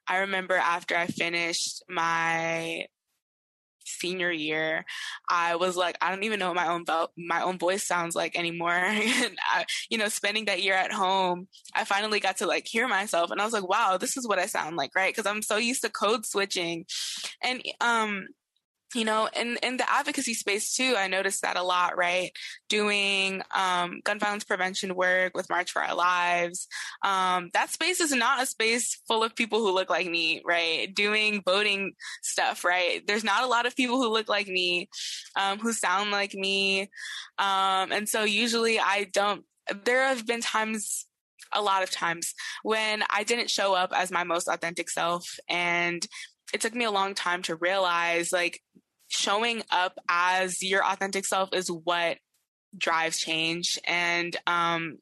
[0.07, 2.85] I remember after I finished my
[3.85, 4.85] senior year,
[5.29, 8.15] I was like, I don't even know what my own vo- my own voice sounds
[8.15, 8.71] like anymore.
[8.73, 12.87] and I, you know, spending that year at home, I finally got to like hear
[12.87, 15.13] myself, and I was like, wow, this is what I sound like, right?
[15.13, 16.85] Because I'm so used to code switching,
[17.43, 18.27] and um,
[18.95, 22.31] you know, in, in the advocacy space too, I noticed that a lot, right?
[22.69, 26.67] Doing um, gun violence prevention work with March for Our Lives.
[27.03, 30.93] Um, that space is not a space full of people who look like me, right?
[30.93, 33.05] Doing voting stuff, right?
[33.05, 34.89] There's not a lot of people who look like me,
[35.39, 36.89] um, who sound like me.
[37.37, 39.45] Um, and so usually I don't,
[39.83, 41.05] there have been times
[41.53, 42.33] a lot of times
[42.63, 45.37] when I didn't show up as my most authentic self.
[45.47, 46.05] And
[46.53, 48.61] it took me a long time to realize like
[49.07, 52.17] showing up as your authentic self is what
[52.77, 54.97] drives change and um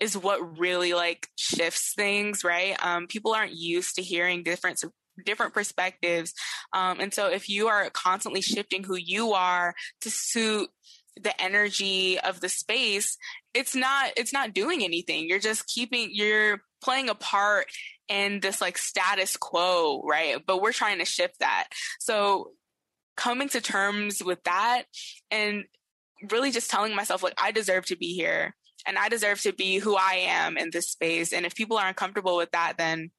[0.00, 2.76] is what really like shifts things right?
[2.84, 4.82] Um people aren't used to hearing different
[5.24, 6.34] different perspectives.
[6.72, 10.68] Um and so if you are constantly shifting who you are to suit
[11.20, 13.16] the energy of the space
[13.54, 15.28] it's not it's not doing anything.
[15.28, 17.66] You're just keeping you're playing a part
[18.08, 22.50] in this like status quo right but we're trying to shift that so
[23.16, 24.82] coming to terms with that
[25.30, 25.64] and
[26.30, 28.54] really just telling myself like I deserve to be here
[28.86, 31.96] and I deserve to be who I am in this space and if people aren't
[31.96, 33.10] comfortable with that then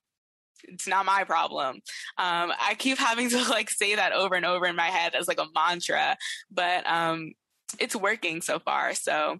[0.63, 1.75] it's not my problem.
[2.17, 5.27] Um, I keep having to like say that over and over in my head as
[5.27, 6.17] like a mantra,
[6.51, 7.33] but um,
[7.79, 8.93] it's working so far.
[8.93, 9.39] So,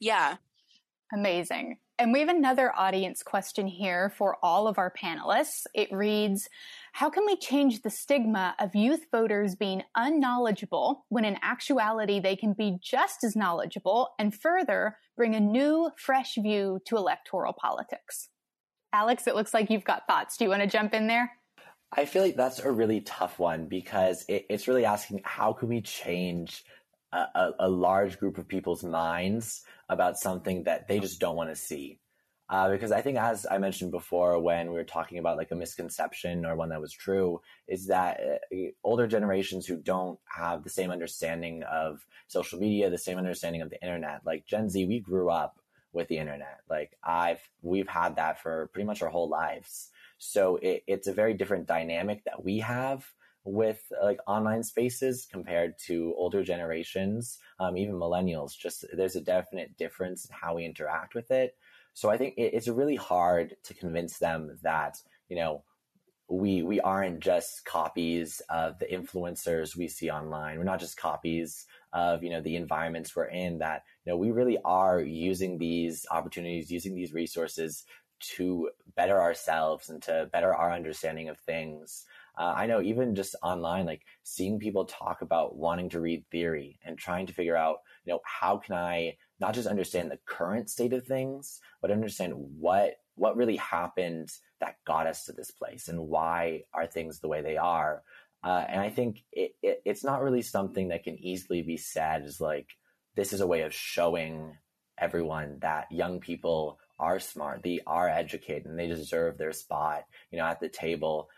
[0.00, 0.36] yeah.
[1.12, 1.78] Amazing.
[1.98, 5.66] And we have another audience question here for all of our panelists.
[5.72, 6.48] It reads
[6.92, 12.36] How can we change the stigma of youth voters being unknowledgeable when in actuality they
[12.36, 18.28] can be just as knowledgeable and further bring a new, fresh view to electoral politics?
[18.92, 20.36] Alex, it looks like you've got thoughts.
[20.36, 21.32] Do you want to jump in there?
[21.92, 25.68] I feel like that's a really tough one because it, it's really asking how can
[25.68, 26.64] we change
[27.16, 31.56] a, a, large group of people's minds about something that they just don't want to
[31.56, 31.98] see.
[32.48, 35.56] Uh, because I think, as I mentioned before, when we were talking about like a
[35.56, 38.20] misconception or one that was true, is that
[38.52, 43.62] uh, older generations who don't have the same understanding of social media, the same understanding
[43.62, 45.60] of the internet, like Gen Z, we grew up
[45.92, 46.60] with the internet.
[46.70, 49.90] Like I've, we've had that for pretty much our whole lives.
[50.18, 53.04] So it, it's a very different dynamic that we have
[53.46, 58.58] with like online spaces compared to older generations, um, even millennials.
[58.58, 61.56] Just there's a definite difference in how we interact with it.
[61.94, 65.62] So I think it, it's really hard to convince them that you know
[66.28, 70.58] we we aren't just copies of the influencers we see online.
[70.58, 73.58] We're not just copies of you know the environments we're in.
[73.58, 77.84] That you know we really are using these opportunities, using these resources
[78.18, 82.06] to better ourselves and to better our understanding of things
[82.38, 86.78] uh, I know even just online, like seeing people talk about wanting to read theory
[86.84, 90.68] and trying to figure out, you know, how can I not just understand the current
[90.68, 94.30] state of things, but understand what what really happened
[94.60, 98.02] that got us to this place and why are things the way they are.
[98.44, 102.24] Uh, and I think it, it, it's not really something that can easily be said
[102.24, 102.68] as like
[103.14, 104.56] this is a way of showing
[104.98, 110.38] everyone that young people are smart, they are educated, and they deserve their spot, you
[110.38, 111.28] know, at the table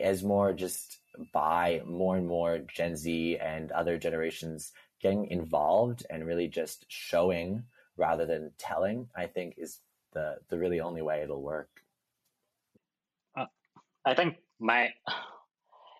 [0.00, 0.98] as more just
[1.32, 7.64] by more and more Gen Z and other generations getting involved and really just showing
[7.96, 9.80] rather than telling, I think is
[10.12, 11.70] the the really only way it'll work.
[13.36, 13.46] Uh,
[14.04, 14.90] I think my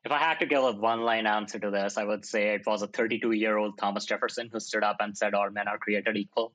[0.05, 2.67] if I had to give a one line answer to this, I would say it
[2.67, 5.79] was a 32 year old Thomas Jefferson who stood up and said all men are
[5.79, 6.55] created equal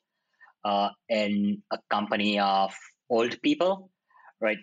[0.64, 2.74] uh, in a company of
[3.10, 3.90] old people,
[4.40, 4.58] right?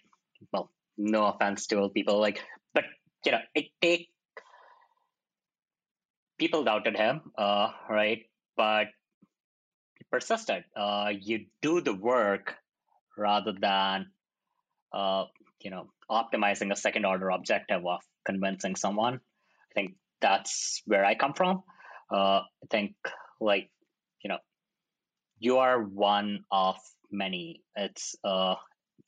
[0.52, 2.44] Well, no offense to old people, like,
[2.74, 2.84] but
[3.24, 4.08] you know, it take
[6.38, 8.22] people doubted him, uh, right?
[8.56, 8.88] But
[9.96, 10.64] he persisted.
[10.76, 12.54] Uh, you do the work
[13.16, 14.06] rather than,
[14.92, 15.24] uh,
[15.60, 19.14] you know, optimizing a second order objective of convincing someone.
[19.14, 21.62] I think that's where I come from.
[22.12, 22.94] Uh, I think
[23.40, 23.70] like,
[24.22, 24.38] you know,
[25.38, 26.76] you are one of
[27.10, 27.62] many.
[27.76, 28.56] It's uh,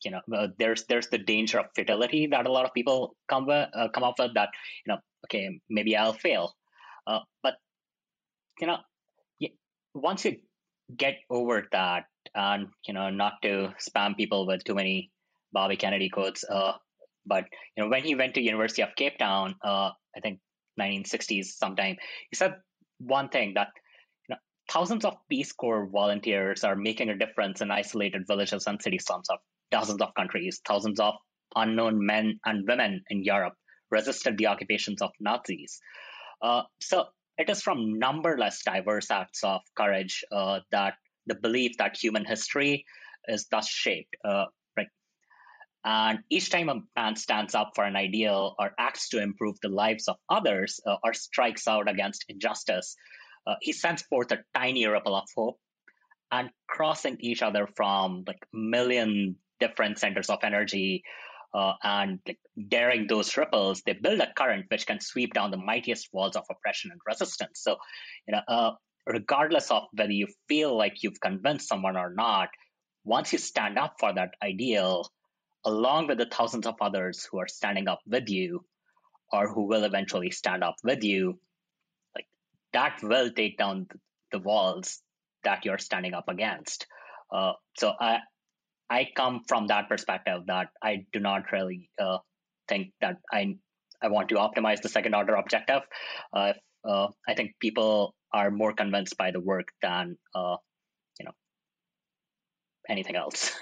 [0.04, 3.48] you know uh, there's there's the danger of fidelity that a lot of people come
[3.48, 4.48] uh, come up with that
[4.86, 6.54] you know okay maybe I'll fail,
[7.06, 7.54] uh, but
[8.60, 8.78] you know
[9.94, 10.36] once you
[10.96, 15.10] get over that and you know not to spam people with too many
[15.52, 16.72] Bobby Kennedy quotes, uh,
[17.26, 17.44] but
[17.76, 20.40] you know when he went to University of Cape Town, uh, I think
[20.80, 21.96] 1960s sometime,
[22.30, 22.54] he said
[22.98, 23.68] one thing that
[24.70, 29.28] thousands of Peace Corps volunteers are making a difference in isolated villages and city slums
[29.28, 29.38] of
[29.72, 31.14] dozens of countries, thousands of
[31.56, 33.54] unknown men and women in Europe
[33.90, 35.80] resisted the occupations of Nazis.
[36.40, 37.06] Uh, so
[37.38, 40.94] it is from numberless diverse acts of courage uh, that
[41.26, 42.84] the belief that human history
[43.28, 44.16] is thus shaped.
[44.24, 44.46] Uh,
[44.76, 44.88] right.
[45.84, 49.68] And each time a man stands up for an ideal or acts to improve the
[49.68, 52.96] lives of others uh, or strikes out against injustice,
[53.46, 55.58] uh, he sends forth a tiny ripple of hope
[56.30, 61.02] and crossing each other from like million different centers of energy
[61.54, 62.38] uh, and like,
[62.68, 66.44] daring those ripples, they build a current which can sweep down the mightiest walls of
[66.50, 67.60] oppression and resistance.
[67.62, 67.76] So,
[68.26, 68.70] you know, uh,
[69.06, 72.48] regardless of whether you feel like you've convinced someone or not,
[73.04, 75.10] once you stand up for that ideal,
[75.64, 78.64] along with the thousands of others who are standing up with you
[79.30, 81.38] or who will eventually stand up with you,
[82.14, 82.26] like
[82.72, 83.86] that will take down
[84.30, 85.00] the walls
[85.44, 86.86] that you're standing up against.
[87.30, 88.18] Uh, so I
[88.92, 92.18] I come from that perspective that I do not really uh,
[92.68, 93.56] think that I
[94.02, 95.82] I want to optimize the second order objective.
[96.32, 96.52] Uh,
[96.84, 100.56] uh I think people are more convinced by the work than uh,
[101.18, 101.36] you know
[102.88, 103.52] anything else.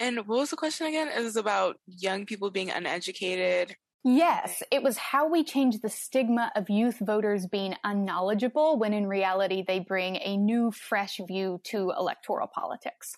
[0.00, 1.08] And what was the question again?
[1.08, 3.74] It was about young people being uneducated.
[4.04, 9.08] Yes, it was how we change the stigma of youth voters being unknowledgeable when in
[9.08, 13.16] reality they bring a new, fresh view to electoral politics.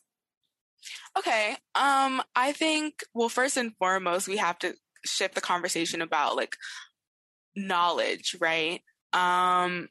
[1.19, 1.57] Okay.
[1.75, 4.75] Um, I think, well, first and foremost, we have to
[5.05, 6.57] shift the conversation about like
[7.57, 8.81] knowledge, right?
[9.13, 9.89] Um,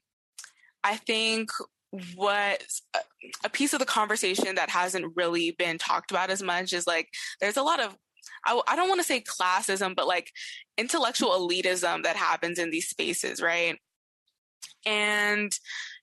[0.83, 1.49] I think
[2.05, 2.63] what
[3.43, 7.09] a piece of the conversation that hasn't really been talked about as much is like
[7.41, 7.97] there's a lot of
[8.45, 10.31] I, I don't want to say classism but like
[10.77, 13.77] intellectual elitism that happens in these spaces right
[14.85, 15.51] and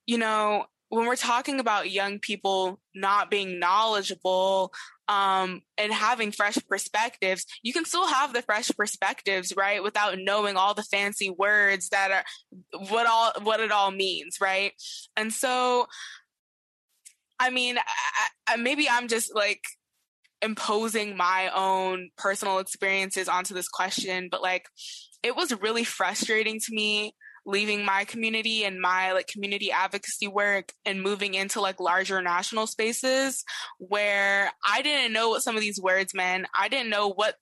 [0.06, 0.66] you know
[0.96, 4.72] when we're talking about young people not being knowledgeable
[5.08, 9.82] um, and having fresh perspectives, you can still have the fresh perspectives, right?
[9.82, 12.24] Without knowing all the fancy words that are
[12.88, 14.72] what all what it all means, right?
[15.18, 15.86] And so,
[17.38, 19.64] I mean, I, I, maybe I'm just like
[20.40, 24.64] imposing my own personal experiences onto this question, but like,
[25.22, 27.14] it was really frustrating to me
[27.46, 32.66] leaving my community and my like community advocacy work and moving into like larger national
[32.66, 33.44] spaces
[33.78, 36.46] where I didn't know what some of these words meant.
[36.54, 37.36] I didn't know what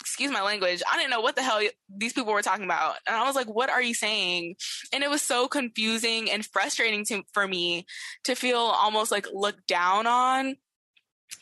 [0.00, 1.60] excuse my language, I didn't know what the hell
[1.94, 2.96] these people were talking about.
[3.06, 4.56] And I was like, what are you saying?
[4.92, 7.86] And it was so confusing and frustrating to, for me
[8.24, 10.56] to feel almost like looked down on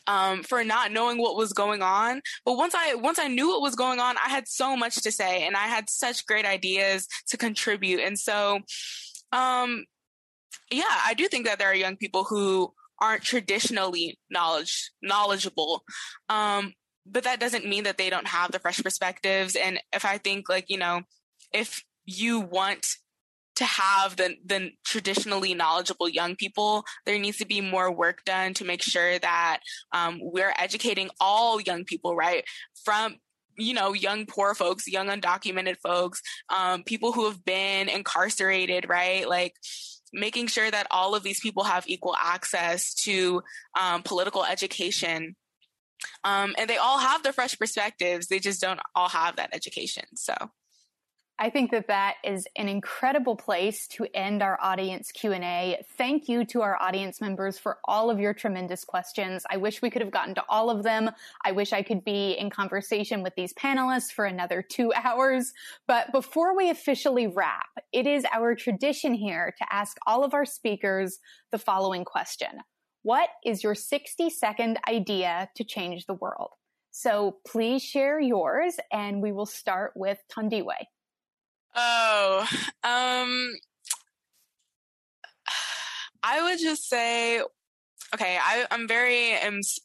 [0.07, 2.21] um, for not knowing what was going on.
[2.45, 5.11] But once I once I knew what was going on, I had so much to
[5.11, 7.99] say and I had such great ideas to contribute.
[7.99, 8.59] And so,
[9.31, 9.85] um,
[10.71, 15.83] yeah, I do think that there are young people who aren't traditionally knowledge knowledgeable.
[16.27, 16.73] Um,
[17.05, 19.55] but that doesn't mean that they don't have the fresh perspectives.
[19.55, 21.01] And if I think like, you know,
[21.53, 22.85] if you want
[23.59, 28.53] to have the, the traditionally knowledgeable young people, there needs to be more work done
[28.53, 29.59] to make sure that
[29.91, 32.45] um, we're educating all young people, right?
[32.85, 33.17] From
[33.57, 39.27] you know, young poor folks, young undocumented folks, um, people who have been incarcerated, right?
[39.27, 39.53] Like
[40.13, 43.41] making sure that all of these people have equal access to
[43.77, 45.35] um, political education.
[46.23, 48.27] Um, and they all have the fresh perspectives.
[48.27, 50.05] They just don't all have that education.
[50.15, 50.33] So.
[51.41, 55.81] I think that that is an incredible place to end our audience Q&A.
[55.97, 59.45] Thank you to our audience members for all of your tremendous questions.
[59.49, 61.09] I wish we could have gotten to all of them.
[61.45, 65.53] I wish I could be in conversation with these panelists for another 2 hours.
[65.87, 70.45] But before we officially wrap, it is our tradition here to ask all of our
[70.45, 71.19] speakers
[71.51, 72.51] the following question.
[73.03, 76.49] What is your 60 second idea to change the world?
[76.91, 80.75] So please share yours and we will start with Thandiwe.
[81.81, 82.45] Oh,
[82.83, 83.53] um,
[86.21, 87.41] I would just say,
[88.13, 89.33] okay, I, am very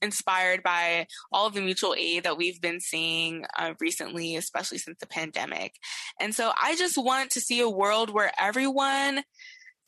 [0.03, 4.99] inspired by all of the mutual aid that we've been seeing uh, recently, especially since
[4.99, 5.75] the pandemic.
[6.21, 9.23] And so I just want to see a world where everyone,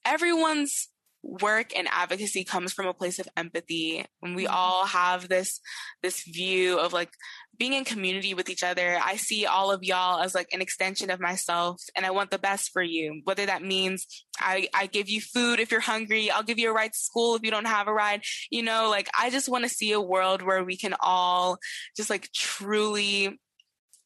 [0.04, 0.88] everyone's
[1.22, 4.04] work and advocacy comes from a place of empathy.
[4.22, 4.54] And we mm-hmm.
[4.54, 5.60] all have this
[6.02, 7.10] this view of like
[7.58, 11.10] being in community with each other i see all of y'all as like an extension
[11.10, 13.22] of myself and i want the best for you.
[13.24, 14.06] Whether that means
[14.40, 17.34] i i give you food if you're hungry i'll give you a ride to school
[17.34, 18.22] if you don't have a ride.
[18.50, 21.58] You know like i just want to see a world where we can all
[21.96, 23.38] just like truly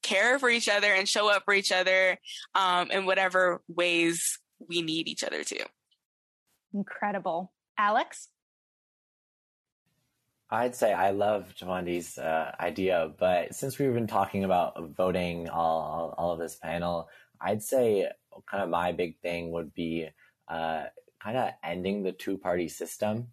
[0.03, 2.17] care for each other and show up for each other
[2.55, 5.65] um, in whatever ways we need each other to
[6.75, 7.53] Incredible.
[7.79, 8.29] Alex?
[10.51, 16.13] I'd say I love Thandiwe's uh, idea, but since we've been talking about voting all,
[16.19, 17.09] all, of this panel,
[17.41, 18.09] I'd say
[18.47, 20.09] kind of my big thing would be
[20.49, 20.85] uh,
[21.23, 23.29] kind of ending the two party system.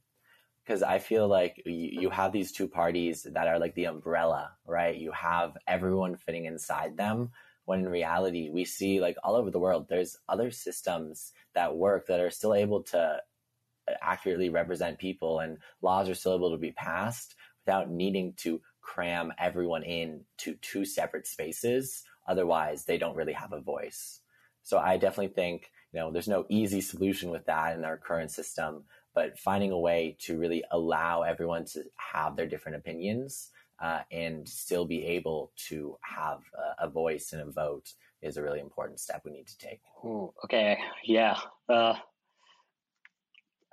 [0.63, 4.51] because I feel like you, you have these two parties that are like the umbrella,
[4.67, 4.95] right?
[4.95, 7.31] You have everyone fitting inside them.
[7.67, 12.07] When in reality, we see like all over the world, there's other systems that work
[12.07, 16.57] that are still able to uh, accurately represent people, and laws are still able to
[16.57, 17.35] be passed
[17.65, 22.03] without needing to cram everyone in to two separate spaces.
[22.25, 24.21] Otherwise, they don't really have a voice.
[24.63, 28.31] So I definitely think you know there's no easy solution with that in our current
[28.31, 28.83] system
[29.13, 33.49] but finding a way to really allow everyone to have their different opinions
[33.81, 36.39] uh, and still be able to have
[36.79, 39.81] a, a, voice and a vote is a really important step we need to take.
[40.03, 41.37] Ooh, okay, yeah.
[41.69, 41.93] Uh,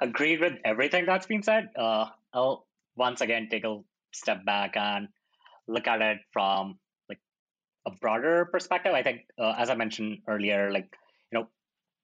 [0.00, 1.68] agreed with everything that's been said.
[1.76, 2.66] Uh, I'll
[2.96, 3.80] once again take a
[4.12, 5.08] step back and
[5.66, 6.78] look at it from
[7.08, 7.20] like
[7.86, 8.92] a broader perspective.
[8.92, 10.94] I think, uh, as I mentioned earlier, like
[11.32, 11.48] you know,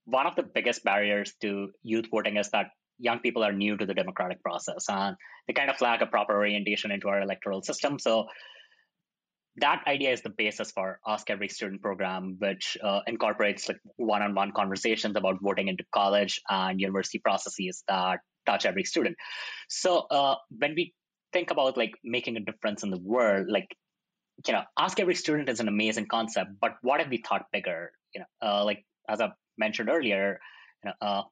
[0.07, 2.71] one of the biggest barriers to youth voting is that
[3.01, 5.17] young people are new to the democratic process and
[5.47, 7.99] they kind of lack a proper orientation into our electoral system.
[7.99, 8.27] So
[9.57, 14.53] that idea is the basis for Ask Every Student program, which uh, incorporates like one-on-one
[14.53, 19.17] conversations about voting into college and university processes that touch every student.
[19.69, 20.95] So uh, when we
[21.33, 23.77] think about like making a difference in the world, like
[24.47, 27.93] you know, Ask Every Student is an amazing concept, but what if we thought bigger?
[28.15, 30.41] You know, uh, like as I mentioned earlier,
[30.83, 31.23] you know, uh,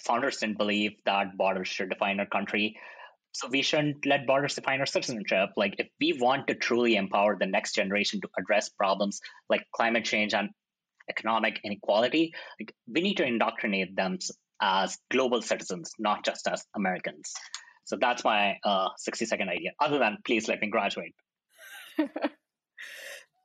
[0.00, 2.76] founders didn't believe that borders should define our country.
[3.32, 5.50] So we shouldn't let borders define our citizenship.
[5.56, 10.04] Like if we want to truly empower the next generation to address problems like climate
[10.04, 10.50] change and
[11.10, 14.18] economic inequality, like we need to indoctrinate them
[14.60, 17.32] as global citizens, not just as Americans.
[17.84, 19.72] So that's my uh, 60 second idea.
[19.80, 21.14] Other than please let me graduate.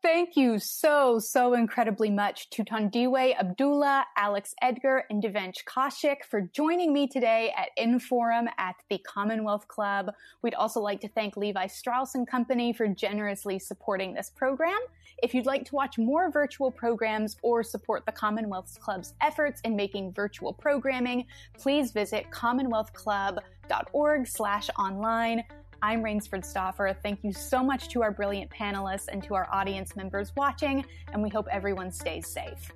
[0.02, 6.40] Thank you so, so incredibly much to Thandiwe Abdullah, Alex Edgar, and Divyansh Kaushik for
[6.40, 10.14] joining me today at Inforum at the Commonwealth Club.
[10.42, 14.80] We'd also like to thank Levi Strauss and Company for generously supporting this program.
[15.22, 19.76] If you'd like to watch more virtual programs or support the Commonwealth Club's efforts in
[19.76, 21.26] making virtual programming,
[21.58, 25.44] please visit commonwealthclub.org slash online.
[25.82, 26.96] I'm Rainesford Stauffer.
[27.02, 31.24] Thank you so much to our brilliant panelists and to our audience members watching, and
[31.24, 32.72] we hope everyone stays safe.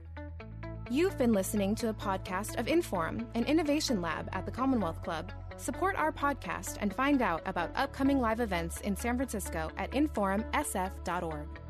[0.90, 5.32] You've been listening to a podcast of Inforum, an innovation lab at the Commonwealth Club.
[5.58, 11.63] Support our podcast and find out about upcoming live events in San Francisco at inforumsf.org.